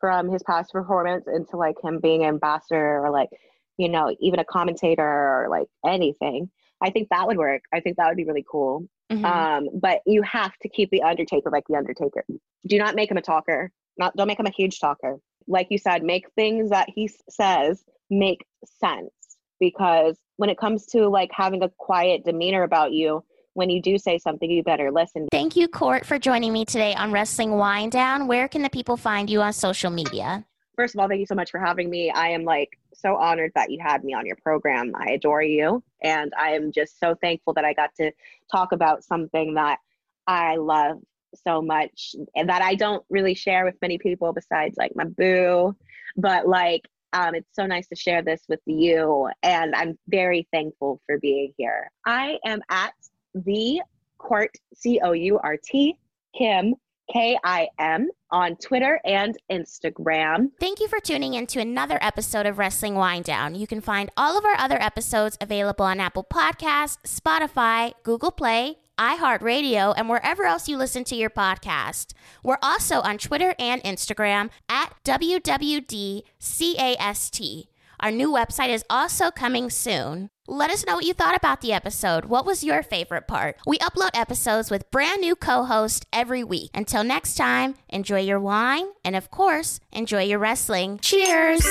from 0.00 0.30
his 0.30 0.42
past 0.44 0.72
performance 0.72 1.26
into 1.26 1.56
like 1.56 1.76
him 1.82 1.98
being 2.00 2.22
an 2.22 2.28
ambassador 2.28 3.04
or 3.04 3.10
like 3.10 3.28
you 3.76 3.88
know 3.88 4.14
even 4.20 4.40
a 4.40 4.44
commentator 4.44 5.02
or 5.02 5.48
like 5.50 5.68
anything 5.86 6.50
i 6.82 6.90
think 6.90 7.08
that 7.10 7.26
would 7.26 7.36
work. 7.36 7.62
I 7.72 7.80
think 7.80 7.96
that 7.96 8.08
would 8.08 8.16
be 8.16 8.24
really 8.24 8.44
cool. 8.50 8.86
Mm-hmm. 9.10 9.24
um 9.24 9.68
but 9.80 10.00
you 10.06 10.20
have 10.22 10.52
to 10.60 10.68
keep 10.68 10.90
the 10.90 11.02
undertaker 11.02 11.50
like 11.50 11.64
the 11.68 11.76
undertaker. 11.76 12.24
Do 12.66 12.78
not 12.78 12.94
make 12.94 13.10
him 13.10 13.16
a 13.16 13.22
talker. 13.22 13.72
Not 13.96 14.14
don't 14.16 14.28
make 14.28 14.38
him 14.38 14.46
a 14.46 14.50
huge 14.50 14.80
talker. 14.80 15.16
Like 15.46 15.68
you 15.70 15.78
said 15.78 16.02
make 16.02 16.26
things 16.36 16.70
that 16.70 16.88
he 16.94 17.10
says 17.28 17.84
make 18.10 18.44
sense. 18.64 19.10
Because 19.60 20.18
when 20.36 20.50
it 20.50 20.58
comes 20.58 20.86
to 20.86 21.08
like 21.08 21.30
having 21.32 21.62
a 21.62 21.70
quiet 21.78 22.24
demeanor 22.24 22.62
about 22.62 22.92
you 22.92 23.24
when 23.58 23.68
you 23.68 23.82
do 23.82 23.98
say 23.98 24.18
something, 24.18 24.48
you 24.48 24.62
better 24.62 24.90
listen. 24.90 25.26
Thank 25.32 25.56
you, 25.56 25.66
Court, 25.66 26.06
for 26.06 26.16
joining 26.16 26.52
me 26.52 26.64
today 26.64 26.94
on 26.94 27.10
Wrestling 27.10 27.50
Wine 27.50 27.90
Down. 27.90 28.28
Where 28.28 28.46
can 28.46 28.62
the 28.62 28.70
people 28.70 28.96
find 28.96 29.28
you 29.28 29.42
on 29.42 29.52
social 29.52 29.90
media? 29.90 30.44
First 30.76 30.94
of 30.94 31.00
all, 31.00 31.08
thank 31.08 31.18
you 31.18 31.26
so 31.26 31.34
much 31.34 31.50
for 31.50 31.58
having 31.58 31.90
me. 31.90 32.08
I 32.08 32.28
am 32.28 32.44
like 32.44 32.78
so 32.94 33.16
honored 33.16 33.50
that 33.56 33.72
you 33.72 33.80
had 33.82 34.04
me 34.04 34.14
on 34.14 34.26
your 34.26 34.36
program. 34.36 34.92
I 34.94 35.10
adore 35.10 35.42
you. 35.42 35.82
And 36.04 36.32
I 36.38 36.50
am 36.50 36.70
just 36.70 37.00
so 37.00 37.16
thankful 37.20 37.52
that 37.54 37.64
I 37.64 37.72
got 37.72 37.90
to 37.96 38.12
talk 38.50 38.70
about 38.70 39.02
something 39.02 39.54
that 39.54 39.80
I 40.28 40.54
love 40.54 40.98
so 41.44 41.60
much 41.60 42.14
and 42.36 42.48
that 42.48 42.62
I 42.62 42.76
don't 42.76 43.04
really 43.10 43.34
share 43.34 43.64
with 43.64 43.74
many 43.82 43.98
people 43.98 44.32
besides 44.32 44.76
like 44.78 44.92
my 44.94 45.04
boo. 45.04 45.74
But 46.16 46.46
like, 46.46 46.82
um, 47.12 47.34
it's 47.34 47.48
so 47.54 47.66
nice 47.66 47.88
to 47.88 47.96
share 47.96 48.22
this 48.22 48.42
with 48.48 48.60
you. 48.66 49.28
And 49.42 49.74
I'm 49.74 49.98
very 50.06 50.46
thankful 50.52 51.00
for 51.06 51.18
being 51.18 51.54
here. 51.56 51.90
I 52.06 52.38
am 52.46 52.60
at 52.70 52.92
the 53.44 53.80
Court, 54.18 54.50
C 54.74 55.00
O 55.02 55.12
U 55.12 55.38
R 55.42 55.56
T, 55.62 55.96
Kim, 56.36 56.74
K 57.12 57.38
I 57.44 57.68
M, 57.78 58.08
on 58.30 58.56
Twitter 58.56 59.00
and 59.04 59.36
Instagram. 59.50 60.50
Thank 60.60 60.80
you 60.80 60.88
for 60.88 61.00
tuning 61.00 61.34
in 61.34 61.46
to 61.48 61.60
another 61.60 61.98
episode 62.02 62.46
of 62.46 62.58
Wrestling 62.58 62.94
Wine 62.94 63.22
Down. 63.22 63.54
You 63.54 63.66
can 63.66 63.80
find 63.80 64.10
all 64.16 64.36
of 64.36 64.44
our 64.44 64.56
other 64.58 64.80
episodes 64.80 65.38
available 65.40 65.86
on 65.86 66.00
Apple 66.00 66.24
Podcasts, 66.24 66.98
Spotify, 67.06 67.94
Google 68.02 68.32
Play, 68.32 68.76
iHeartRadio, 68.98 69.94
and 69.96 70.08
wherever 70.08 70.44
else 70.44 70.68
you 70.68 70.76
listen 70.76 71.04
to 71.04 71.14
your 71.16 71.30
podcast. 71.30 72.12
We're 72.42 72.58
also 72.62 73.00
on 73.00 73.16
Twitter 73.18 73.54
and 73.58 73.82
Instagram 73.84 74.50
at 74.68 74.92
WWDCAST. 75.04 76.24
Our 78.00 78.10
new 78.10 78.30
website 78.30 78.68
is 78.68 78.84
also 78.88 79.30
coming 79.30 79.70
soon. 79.70 80.30
Let 80.46 80.70
us 80.70 80.86
know 80.86 80.94
what 80.94 81.04
you 81.04 81.12
thought 81.12 81.36
about 81.36 81.60
the 81.60 81.72
episode. 81.72 82.26
What 82.26 82.46
was 82.46 82.64
your 82.64 82.82
favorite 82.82 83.26
part? 83.26 83.56
We 83.66 83.78
upload 83.78 84.10
episodes 84.14 84.70
with 84.70 84.90
brand 84.90 85.20
new 85.20 85.34
co 85.36 85.64
hosts 85.64 86.06
every 86.12 86.44
week. 86.44 86.70
Until 86.74 87.04
next 87.04 87.34
time, 87.34 87.74
enjoy 87.88 88.20
your 88.20 88.40
wine 88.40 88.86
and, 89.04 89.16
of 89.16 89.30
course, 89.30 89.80
enjoy 89.92 90.22
your 90.22 90.38
wrestling. 90.38 91.00
Cheers! 91.02 91.66